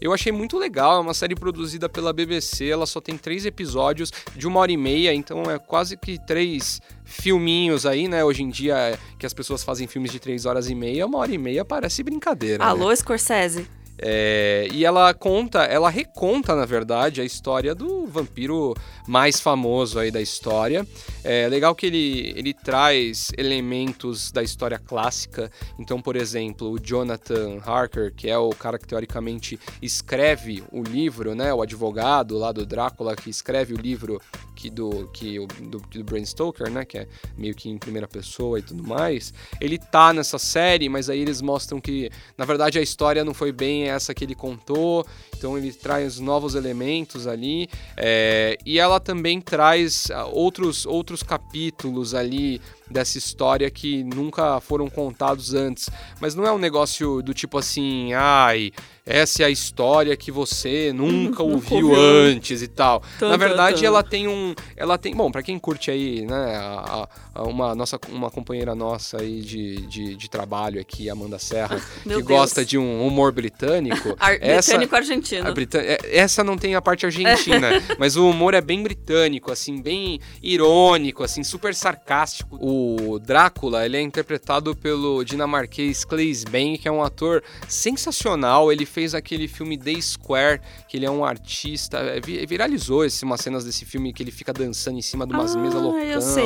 Eu 0.00 0.12
achei 0.12 0.32
muito 0.32 0.58
legal, 0.58 0.96
é 0.96 1.00
uma 1.00 1.14
série 1.14 1.34
produzida 1.34 1.88
pela 1.88 2.12
BBC, 2.12 2.68
ela 2.68 2.86
só 2.86 3.00
tem 3.00 3.16
três 3.16 3.44
episódios 3.46 4.12
de 4.36 4.46
uma 4.46 4.60
hora 4.60 4.72
e 4.72 4.76
meia, 4.76 5.12
então 5.14 5.42
é 5.44 5.58
quase 5.58 5.96
que 5.96 6.18
três 6.32 6.80
filminhos 7.04 7.84
aí, 7.84 8.08
né? 8.08 8.24
Hoje 8.24 8.42
em 8.42 8.48
dia, 8.48 8.98
que 9.18 9.26
as 9.26 9.34
pessoas 9.34 9.62
fazem 9.62 9.86
filmes 9.86 10.10
de 10.10 10.18
três 10.18 10.46
horas 10.46 10.70
e 10.70 10.74
meia, 10.74 11.04
uma 11.06 11.18
hora 11.18 11.30
e 11.30 11.36
meia 11.36 11.62
parece 11.62 12.02
brincadeira. 12.02 12.64
né? 12.64 12.70
Alô, 12.70 12.94
Scorsese. 12.96 13.66
É, 14.04 14.66
e 14.72 14.84
ela 14.84 15.14
conta, 15.14 15.62
ela 15.62 15.88
reconta, 15.88 16.56
na 16.56 16.66
verdade, 16.66 17.20
a 17.20 17.24
história 17.24 17.72
do 17.72 18.04
vampiro 18.04 18.74
mais 19.06 19.38
famoso 19.38 19.98
aí 19.98 20.10
da 20.10 20.20
história. 20.20 20.84
É 21.22 21.48
legal 21.48 21.72
que 21.72 21.86
ele, 21.86 22.32
ele 22.36 22.52
traz 22.52 23.30
elementos 23.38 24.32
da 24.32 24.42
história 24.42 24.76
clássica. 24.76 25.52
Então, 25.78 26.02
por 26.02 26.16
exemplo, 26.16 26.72
o 26.72 26.80
Jonathan 26.80 27.60
Harker, 27.64 28.12
que 28.12 28.28
é 28.28 28.36
o 28.36 28.50
cara 28.50 28.76
que 28.76 28.88
teoricamente 28.88 29.58
escreve 29.80 30.64
o 30.72 30.82
livro, 30.82 31.36
né? 31.36 31.54
O 31.54 31.62
advogado 31.62 32.36
lá 32.36 32.50
do 32.50 32.66
Drácula 32.66 33.14
que 33.14 33.30
escreve 33.30 33.72
o 33.72 33.76
livro 33.76 34.20
que 34.56 34.68
do, 34.68 35.08
que, 35.12 35.38
do, 35.62 35.78
do 35.78 36.04
Bram 36.04 36.24
Stoker, 36.24 36.68
né? 36.68 36.84
Que 36.84 36.98
é 36.98 37.08
meio 37.36 37.54
que 37.54 37.68
em 37.68 37.78
primeira 37.78 38.08
pessoa 38.08 38.58
e 38.58 38.62
tudo 38.62 38.82
mais. 38.82 39.32
Ele 39.60 39.78
tá 39.78 40.12
nessa 40.12 40.38
série, 40.38 40.88
mas 40.88 41.08
aí 41.08 41.20
eles 41.20 41.40
mostram 41.40 41.80
que, 41.80 42.10
na 42.36 42.44
verdade, 42.44 42.80
a 42.80 42.82
história 42.82 43.24
não 43.24 43.32
foi 43.32 43.52
bem 43.52 43.91
essa 43.92 44.14
que 44.14 44.24
ele 44.24 44.34
contou. 44.34 45.06
Então 45.36 45.56
ele 45.56 45.72
traz 45.72 46.18
novos 46.18 46.54
elementos 46.54 47.26
ali. 47.26 47.68
é, 47.96 48.56
e 48.64 48.78
ela 48.78 49.00
também 49.00 49.40
traz 49.40 50.10
ah, 50.10 50.24
outros, 50.26 50.86
outros 50.86 51.22
capítulos 51.22 52.14
ali 52.14 52.60
dessa 52.90 53.18
história 53.18 53.70
que 53.70 54.04
nunca 54.04 54.60
foram 54.60 54.88
contados 54.88 55.54
antes. 55.54 55.88
Mas 56.20 56.34
não 56.34 56.46
é 56.46 56.52
um 56.52 56.58
negócio 56.58 57.22
do 57.22 57.34
tipo 57.34 57.58
assim, 57.58 58.12
ai, 58.12 58.70
essa 59.04 59.42
é 59.42 59.46
a 59.46 59.50
história 59.50 60.16
que 60.16 60.30
você 60.30 60.92
nunca 60.96 61.42
ouviu 61.42 61.88
ouviu. 61.88 62.00
antes 62.00 62.62
e 62.62 62.68
tal. 62.68 63.02
Tum, 63.18 63.28
Na 63.28 63.36
verdade, 63.36 63.80
tum. 63.80 63.86
ela 63.86 64.02
tem 64.02 64.28
um. 64.28 64.54
Ela 64.76 64.96
tem. 64.98 65.14
Bom, 65.14 65.30
pra 65.30 65.42
quem 65.42 65.58
curte 65.58 65.90
aí, 65.90 66.22
né, 66.26 66.56
a- 66.56 67.08
a- 67.34 67.42
uma, 67.44 67.74
nossa, 67.74 67.98
uma 68.10 68.30
companheira 68.30 68.74
nossa 68.74 69.20
aí 69.20 69.40
de, 69.40 69.86
de, 69.86 70.14
de 70.16 70.30
trabalho 70.30 70.80
aqui, 70.80 71.08
Amanda 71.08 71.38
Serra, 71.38 71.80
que 72.02 72.08
Deus. 72.08 72.22
gosta 72.22 72.64
de 72.64 72.76
um 72.78 73.06
humor 73.06 73.32
britânico. 73.32 74.14
Ar 74.20 74.36
essa, 74.40 74.72
Britânico 74.78 74.96
argentino. 74.96 75.48
é, 75.74 76.18
Essa 76.18 76.44
não 76.44 76.56
tem 76.58 76.74
a 76.74 76.82
parte 76.82 77.06
argentina, 77.06 77.70
mas 77.98 78.16
o 78.16 78.28
humor 78.28 78.52
é 78.54 78.60
bem 78.60 78.82
britânico, 78.82 79.50
assim, 79.50 79.80
bem 79.80 80.20
irônico, 80.42 81.22
assim, 81.24 81.42
super 81.42 81.74
sarcástico. 81.74 82.56
O 82.60 83.18
Drácula, 83.18 83.84
ele 83.86 83.96
é 83.96 84.00
interpretado 84.02 84.76
pelo 84.76 85.24
dinamarquês 85.24 86.04
Claes 86.04 86.44
Bang, 86.44 86.76
que 86.78 86.86
é 86.86 86.92
um 86.92 87.02
ator 87.02 87.42
sensacional. 87.66 88.70
Ele 88.70 88.84
fez 88.92 89.14
aquele 89.14 89.48
filme 89.48 89.76
The 89.78 90.00
Square, 90.00 90.60
que 90.88 90.96
ele 90.96 91.06
é 91.06 91.10
um 91.10 91.24
artista, 91.24 91.98
é, 91.98 92.20
vi- 92.20 92.44
viralizou 92.46 93.04
esse, 93.04 93.24
umas 93.24 93.40
cenas 93.40 93.64
desse 93.64 93.84
filme 93.84 94.12
que 94.12 94.22
ele 94.22 94.30
fica 94.30 94.52
dançando 94.52 94.98
em 94.98 95.02
cima 95.02 95.26
de 95.26 95.32
umas 95.32 95.56
Ah, 95.56 95.58
mesas 95.58 95.80
loucão 95.82 96.00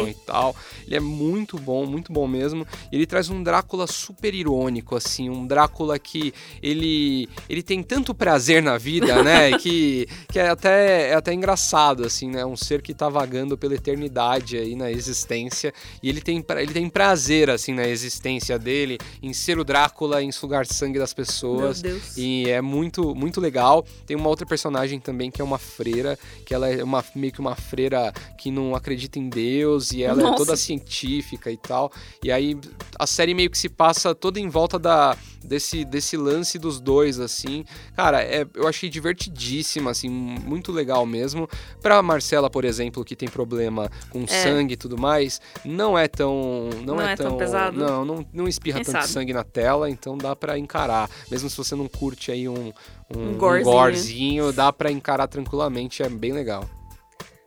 e 0.08 0.14
tal. 0.14 0.54
Ele 0.86 0.96
é 0.96 1.00
muito 1.00 1.58
bom, 1.58 1.84
muito 1.84 2.12
bom 2.12 2.26
mesmo. 2.28 2.66
E 2.92 2.96
ele 2.96 3.06
traz 3.06 3.28
um 3.28 3.42
Drácula 3.42 3.86
super 3.86 4.34
irônico, 4.34 4.94
assim, 4.96 5.28
um 5.28 5.46
Drácula 5.46 5.98
que 5.98 6.32
ele 6.62 6.76
ele, 6.76 7.28
ele 7.48 7.62
tem 7.62 7.82
tanto 7.82 8.14
prazer 8.14 8.62
na 8.62 8.76
vida, 8.76 9.22
né? 9.22 9.56
que, 9.58 10.06
que 10.30 10.38
é, 10.38 10.48
até, 10.50 11.08
é 11.10 11.14
até 11.14 11.32
engraçado, 11.32 12.04
assim, 12.04 12.28
né? 12.30 12.44
Um 12.44 12.54
ser 12.56 12.82
que 12.82 12.92
tá 12.92 13.08
vagando 13.08 13.56
pela 13.56 13.74
eternidade 13.74 14.58
aí 14.58 14.76
na 14.76 14.90
existência. 14.90 15.72
E 16.02 16.08
ele 16.10 16.20
tem, 16.20 16.44
ele 16.58 16.72
tem 16.74 16.88
prazer, 16.88 17.48
assim, 17.48 17.72
na 17.72 17.88
existência 17.88 18.58
dele, 18.58 18.98
em 19.22 19.32
ser 19.32 19.58
o 19.58 19.64
Drácula, 19.64 20.22
em 20.22 20.30
sugar 20.30 20.66
sangue 20.66 20.98
das 20.98 21.14
pessoas. 21.14 21.80
Meu 21.82 21.92
Deus. 21.94 22.16
E 22.16 22.35
é 22.44 22.60
muito, 22.60 23.14
muito 23.14 23.40
legal. 23.40 23.84
Tem 24.06 24.16
uma 24.16 24.28
outra 24.28 24.44
personagem 24.46 25.00
também 25.00 25.30
que 25.30 25.40
é 25.40 25.44
uma 25.44 25.58
freira, 25.58 26.18
que 26.44 26.54
ela 26.54 26.68
é 26.68 26.82
uma, 26.84 27.04
meio 27.14 27.32
que 27.32 27.40
uma 27.40 27.56
freira 27.56 28.12
que 28.38 28.50
não 28.50 28.74
acredita 28.74 29.18
em 29.18 29.28
Deus 29.28 29.92
e 29.92 30.02
ela 30.02 30.22
Nossa. 30.22 30.34
é 30.34 30.36
toda 30.36 30.56
científica 30.56 31.50
e 31.50 31.56
tal. 31.56 31.90
E 32.22 32.30
aí 32.30 32.56
a 32.98 33.06
série 33.06 33.34
meio 33.34 33.50
que 33.50 33.58
se 33.58 33.68
passa 33.68 34.14
toda 34.14 34.38
em 34.38 34.48
volta 34.48 34.78
da, 34.78 35.16
desse, 35.42 35.84
desse 35.84 36.16
lance 36.16 36.58
dos 36.58 36.80
dois, 36.80 37.18
assim. 37.20 37.64
Cara, 37.96 38.22
é, 38.22 38.46
eu 38.54 38.66
achei 38.68 38.88
divertidíssima, 38.90 39.90
assim, 39.90 40.08
muito 40.08 40.72
legal 40.72 41.04
mesmo. 41.06 41.48
Pra 41.80 42.02
Marcela, 42.02 42.48
por 42.50 42.64
exemplo, 42.64 43.04
que 43.04 43.16
tem 43.16 43.28
problema 43.28 43.90
com 44.10 44.24
É. 44.24 44.26
sangue 44.26 44.74
e 44.74 44.76
tudo 44.76 44.98
mais, 44.98 45.40
não 45.64 45.96
é 45.98 46.08
tão. 46.08 46.70
Não, 46.84 46.96
Não 46.96 47.00
é, 47.02 47.12
é 47.12 47.16
tão 47.16 47.36
pesado? 47.36 47.78
Não, 47.78 48.04
não, 48.04 48.26
não 48.32 48.48
espirra 48.48 48.78
Quem 48.78 48.84
tanto 48.86 49.02
sabe? 49.02 49.08
sangue 49.12 49.32
na 49.32 49.44
tela, 49.44 49.88
então 49.90 50.16
dá 50.16 50.34
pra 50.34 50.58
encarar. 50.58 51.08
Mesmo 51.30 51.48
se 51.50 51.56
você 51.56 51.74
não 51.74 51.88
curte 51.88 52.25
aí 52.30 52.48
um, 52.48 52.72
um, 53.14 53.18
Um 53.18 53.30
um 53.30 53.38
gorezinho. 53.38 53.72
gorezinho, 53.76 54.52
dá 54.52 54.72
pra 54.72 54.90
encarar 54.90 55.26
tranquilamente, 55.26 56.02
é 56.02 56.08
bem 56.08 56.32
legal. 56.32 56.68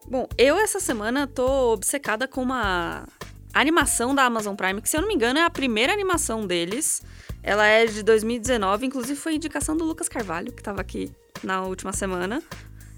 Bom, 0.08 0.28
eu 0.38 0.58
essa 0.58 0.80
semana 0.80 1.28
tô 1.28 1.74
obcecada 1.74 2.28
com 2.28 2.42
uma 2.42 3.08
animação 3.54 4.13
da 4.15 4.24
Amazon 4.24 4.56
Prime, 4.56 4.82
que 4.82 4.89
se 4.89 4.98
eu 4.98 5.02
não 5.02 5.08
me 5.08 5.13
engano 5.15 5.39
é 5.39 5.44
a 5.44 5.50
primeira 5.50 5.94
animação 5.94 6.46
deles. 6.48 7.02
Ela 7.42 7.65
é 7.65 7.86
de 7.86 8.04
2019, 8.04 8.86
inclusive 8.86 9.15
foi 9.20 9.36
indicação 9.36 9.76
do 9.78 9.86
Lucas 9.86 10.10
Carvalho, 10.10 10.52
que 10.52 10.62
tava 10.62 10.82
aqui 10.82 11.12
na 11.44 11.62
última 11.63 11.94
semana. 11.94 12.42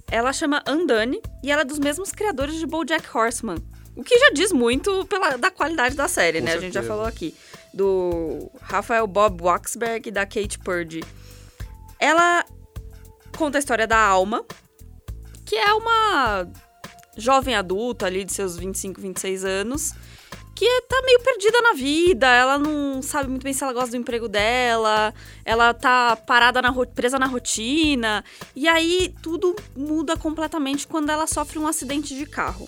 Ela 0.10 0.34
chama 0.34 0.64
Undone 0.68 1.22
e 1.44 1.52
ela 1.52 1.62
é 1.62 1.66
dos 1.66 1.80
mesmos 1.80 2.12
criadores 2.12 2.56
de 2.56 2.66
BoJack 2.66 3.06
Horseman. 3.16 3.58
O 3.96 4.04
que 4.04 4.18
já 4.18 4.30
diz 4.32 4.52
muito 4.52 5.06
pela, 5.06 5.38
da 5.38 5.52
qualidade 5.52 5.96
da 5.96 6.08
série, 6.08 6.40
Com 6.40 6.46
né? 6.46 6.52
A 6.54 6.60
gente 6.60 6.74
já 6.74 6.82
certeza. 6.82 6.88
falou 6.88 7.06
aqui. 7.06 7.36
Do 7.74 8.50
Rafael 8.62 9.06
Bob 9.08 9.42
Waxberg 9.44 10.10
e 10.10 10.12
da 10.12 10.26
Kate 10.26 10.60
Purdy. 10.60 11.02
Ela 12.02 12.44
conta 13.38 13.60
a 13.60 13.60
história 13.60 13.86
da 13.86 14.00
Alma, 14.00 14.44
que 15.46 15.56
é 15.56 15.72
uma 15.74 16.48
jovem 17.16 17.56
adulta 17.56 18.08
ali 18.08 18.24
de 18.24 18.34
seus 18.34 18.58
25, 18.58 19.00
26 19.00 19.46
anos, 19.46 19.94
que 20.56 20.82
tá 20.90 21.00
meio 21.06 21.20
perdida 21.20 21.62
na 21.62 21.74
vida, 21.74 22.28
ela 22.28 22.58
não 22.58 23.04
sabe 23.04 23.30
muito 23.30 23.44
bem 23.44 23.54
se 23.54 23.64
ela 23.64 23.72
gosta 23.72 23.92
do 23.92 23.98
emprego 23.98 24.28
dela, 24.28 25.14
ela 25.46 25.76
tá 25.76 26.16
parada 26.16 26.60
na 26.60 26.74
presa 26.88 27.20
na 27.20 27.28
rotina, 27.28 28.24
e 28.56 28.68
aí 28.68 29.14
tudo 29.22 29.56
muda 29.76 30.18
completamente 30.18 30.88
quando 30.88 31.12
ela 31.12 31.28
sofre 31.28 31.60
um 31.60 31.68
acidente 31.68 32.16
de 32.16 32.26
carro. 32.26 32.68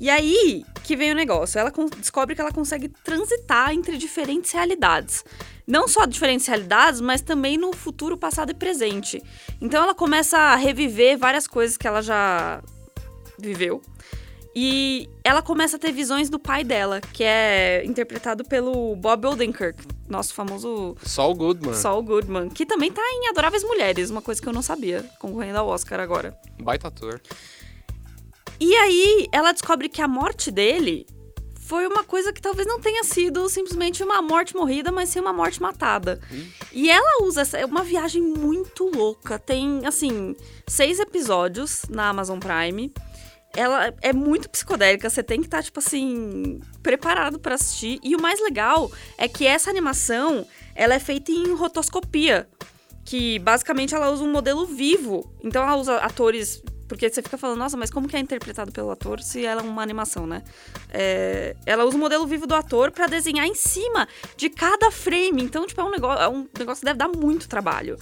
E 0.00 0.08
aí 0.08 0.64
que 0.84 0.96
vem 0.96 1.12
o 1.12 1.14
negócio, 1.14 1.58
ela 1.58 1.70
descobre 1.98 2.34
que 2.34 2.40
ela 2.40 2.52
consegue 2.52 2.88
transitar 2.88 3.72
entre 3.72 3.98
diferentes 3.98 4.52
realidades. 4.52 5.24
Não 5.66 5.86
só 5.86 6.06
diferentes 6.06 6.46
realidades, 6.46 7.00
mas 7.00 7.20
também 7.20 7.58
no 7.58 7.74
futuro, 7.74 8.16
passado 8.16 8.50
e 8.50 8.54
presente. 8.54 9.22
Então 9.60 9.82
ela 9.82 9.94
começa 9.94 10.38
a 10.38 10.56
reviver 10.56 11.18
várias 11.18 11.46
coisas 11.46 11.76
que 11.76 11.86
ela 11.86 12.00
já 12.00 12.62
viveu. 13.38 13.82
E 14.54 15.08
ela 15.22 15.42
começa 15.42 15.76
a 15.76 15.78
ter 15.78 15.92
visões 15.92 16.30
do 16.30 16.38
pai 16.38 16.64
dela, 16.64 17.00
que 17.00 17.22
é 17.22 17.84
interpretado 17.84 18.42
pelo 18.44 18.96
Bob 18.96 19.26
Odenkirk, 19.26 19.86
nosso 20.08 20.34
famoso 20.34 20.96
Saul 21.04 21.34
Goodman, 21.34 21.74
Saul 21.74 22.02
Goodman, 22.02 22.48
que 22.48 22.64
também 22.64 22.90
tá 22.90 23.02
em 23.02 23.28
Adoráveis 23.28 23.62
Mulheres, 23.62 24.10
uma 24.10 24.22
coisa 24.22 24.40
que 24.40 24.48
eu 24.48 24.52
não 24.52 24.62
sabia, 24.62 25.04
concorrendo 25.20 25.58
ao 25.58 25.68
Oscar 25.68 26.00
agora. 26.00 26.36
baita 26.58 26.88
ator. 26.88 27.20
E 28.60 28.74
aí 28.74 29.28
ela 29.32 29.52
descobre 29.52 29.88
que 29.88 30.02
a 30.02 30.08
morte 30.08 30.50
dele 30.50 31.06
foi 31.68 31.86
uma 31.86 32.02
coisa 32.02 32.32
que 32.32 32.40
talvez 32.40 32.66
não 32.66 32.80
tenha 32.80 33.04
sido 33.04 33.46
simplesmente 33.50 34.02
uma 34.02 34.22
morte 34.22 34.56
morrida, 34.56 34.90
mas 34.90 35.10
sim 35.10 35.20
uma 35.20 35.34
morte 35.34 35.60
matada. 35.60 36.18
E 36.72 36.88
ela 36.88 37.22
usa 37.22 37.42
essa, 37.42 37.58
é 37.58 37.66
uma 37.66 37.84
viagem 37.84 38.22
muito 38.22 38.90
louca. 38.90 39.38
Tem, 39.38 39.84
assim, 39.84 40.34
seis 40.66 40.98
episódios 40.98 41.82
na 41.90 42.08
Amazon 42.08 42.38
Prime. 42.38 42.90
Ela 43.54 43.92
é 44.00 44.14
muito 44.14 44.48
psicodélica, 44.48 45.10
você 45.10 45.22
tem 45.22 45.40
que 45.40 45.46
estar, 45.46 45.62
tipo 45.62 45.78
assim, 45.78 46.58
preparado 46.82 47.38
pra 47.38 47.54
assistir. 47.54 48.00
E 48.02 48.16
o 48.16 48.20
mais 48.20 48.40
legal 48.40 48.90
é 49.18 49.28
que 49.28 49.46
essa 49.46 49.68
animação, 49.68 50.46
ela 50.74 50.94
é 50.94 50.98
feita 50.98 51.30
em 51.30 51.52
rotoscopia. 51.54 52.48
Que 53.04 53.38
basicamente 53.40 53.94
ela 53.94 54.10
usa 54.10 54.24
um 54.24 54.32
modelo 54.32 54.64
vivo. 54.64 55.34
Então 55.44 55.62
ela 55.62 55.76
usa 55.76 55.96
atores. 55.96 56.62
Porque 56.88 57.08
você 57.08 57.22
fica 57.22 57.36
falando, 57.36 57.58
nossa, 57.58 57.76
mas 57.76 57.90
como 57.90 58.08
que 58.08 58.16
é 58.16 58.18
interpretado 58.18 58.72
pelo 58.72 58.90
ator 58.90 59.20
se 59.20 59.44
ela 59.44 59.60
é 59.60 59.64
uma 59.64 59.82
animação, 59.82 60.26
né? 60.26 60.42
É, 60.88 61.54
ela 61.66 61.84
usa 61.84 61.96
o 61.96 62.00
modelo 62.00 62.26
vivo 62.26 62.46
do 62.46 62.54
ator 62.54 62.90
pra 62.90 63.06
desenhar 63.06 63.46
em 63.46 63.54
cima 63.54 64.08
de 64.36 64.48
cada 64.48 64.90
frame. 64.90 65.42
Então, 65.42 65.66
tipo, 65.66 65.80
é 65.80 65.84
um 65.84 65.90
negócio, 65.90 66.22
é 66.22 66.28
um 66.28 66.48
negócio 66.58 66.80
que 66.80 66.86
deve 66.86 66.98
dar 66.98 67.08
muito 67.08 67.48
trabalho. 67.48 67.98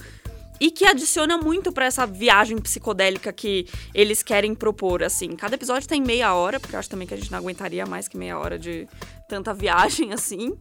E 0.59 0.71
que 0.71 0.85
adiciona 0.85 1.37
muito 1.37 1.71
pra 1.71 1.85
essa 1.85 2.07
viagem 2.07 2.57
psicodélica 2.57 3.31
que 3.31 3.67
eles 3.93 4.23
querem 4.23 4.55
propor, 4.55 5.03
assim. 5.03 5.35
Cada 5.35 5.53
episódio 5.53 5.87
tem 5.87 6.01
meia 6.01 6.33
hora, 6.33 6.59
porque 6.59 6.75
eu 6.75 6.79
acho 6.79 6.89
também 6.89 7.07
que 7.07 7.13
a 7.13 7.17
gente 7.17 7.31
não 7.31 7.37
aguentaria 7.37 7.85
mais 7.85 8.07
que 8.07 8.17
meia 8.17 8.39
hora 8.39 8.57
de 8.57 8.87
tanta 9.29 9.53
viagem, 9.53 10.13
assim. 10.15 10.57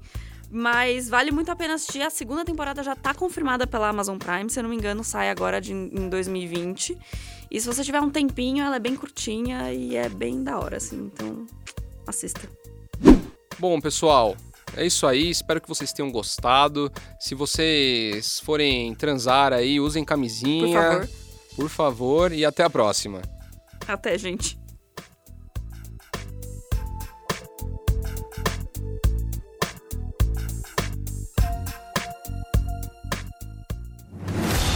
Mas 0.51 1.09
vale 1.09 1.31
muito 1.31 1.51
a 1.51 1.57
pena 1.57 1.75
assistir. 1.75 2.03
A 2.03 2.11
segunda 2.11 2.45
temporada 2.45 2.83
já 2.83 2.95
tá 2.95 3.13
confirmada 3.13 3.67
pela 3.67 3.89
Amazon 3.89 4.17
Prime, 4.17 4.49
se 4.49 4.59
eu 4.59 4.63
não 4.63 4.71
me 4.71 4.77
engano, 4.77 5.03
sai 5.03 5.31
agora 5.31 5.61
de, 5.61 5.73
em 5.73 6.09
2020. 6.09 6.97
E 7.51 7.61
se 7.61 7.67
você 7.67 7.83
tiver 7.83 8.01
um 8.01 8.11
tempinho, 8.11 8.65
ela 8.65 8.77
é 8.77 8.81
bem 8.81 8.97
curtinha 8.97 9.73
e 9.73 9.97
é 9.97 10.09
bem 10.09 10.43
da 10.43 10.59
hora, 10.59 10.77
assim. 10.77 11.11
Então, 11.13 11.47
assista. 12.07 12.49
Bom, 13.59 13.81
pessoal, 13.81 14.37
é 14.77 14.85
isso 14.85 15.07
aí. 15.07 15.31
Espero 15.31 15.61
que 15.61 15.69
vocês 15.69 15.93
tenham 15.93 16.11
gostado. 16.11 16.93
Se 17.19 17.35
vocês 17.35 18.41
forem 18.41 18.95
transar 18.95 19.53
aí, 19.53 19.81
usem 19.81 20.05
Por 20.05 20.09
camisinha. 20.09 20.83
favor. 20.83 21.09
Por 21.57 21.69
favor, 21.71 22.33
e 22.33 22.45
até 22.45 22.65
a 22.65 22.71
próxima. 22.71 23.23
Até, 23.89 24.19
gente. 24.19 24.59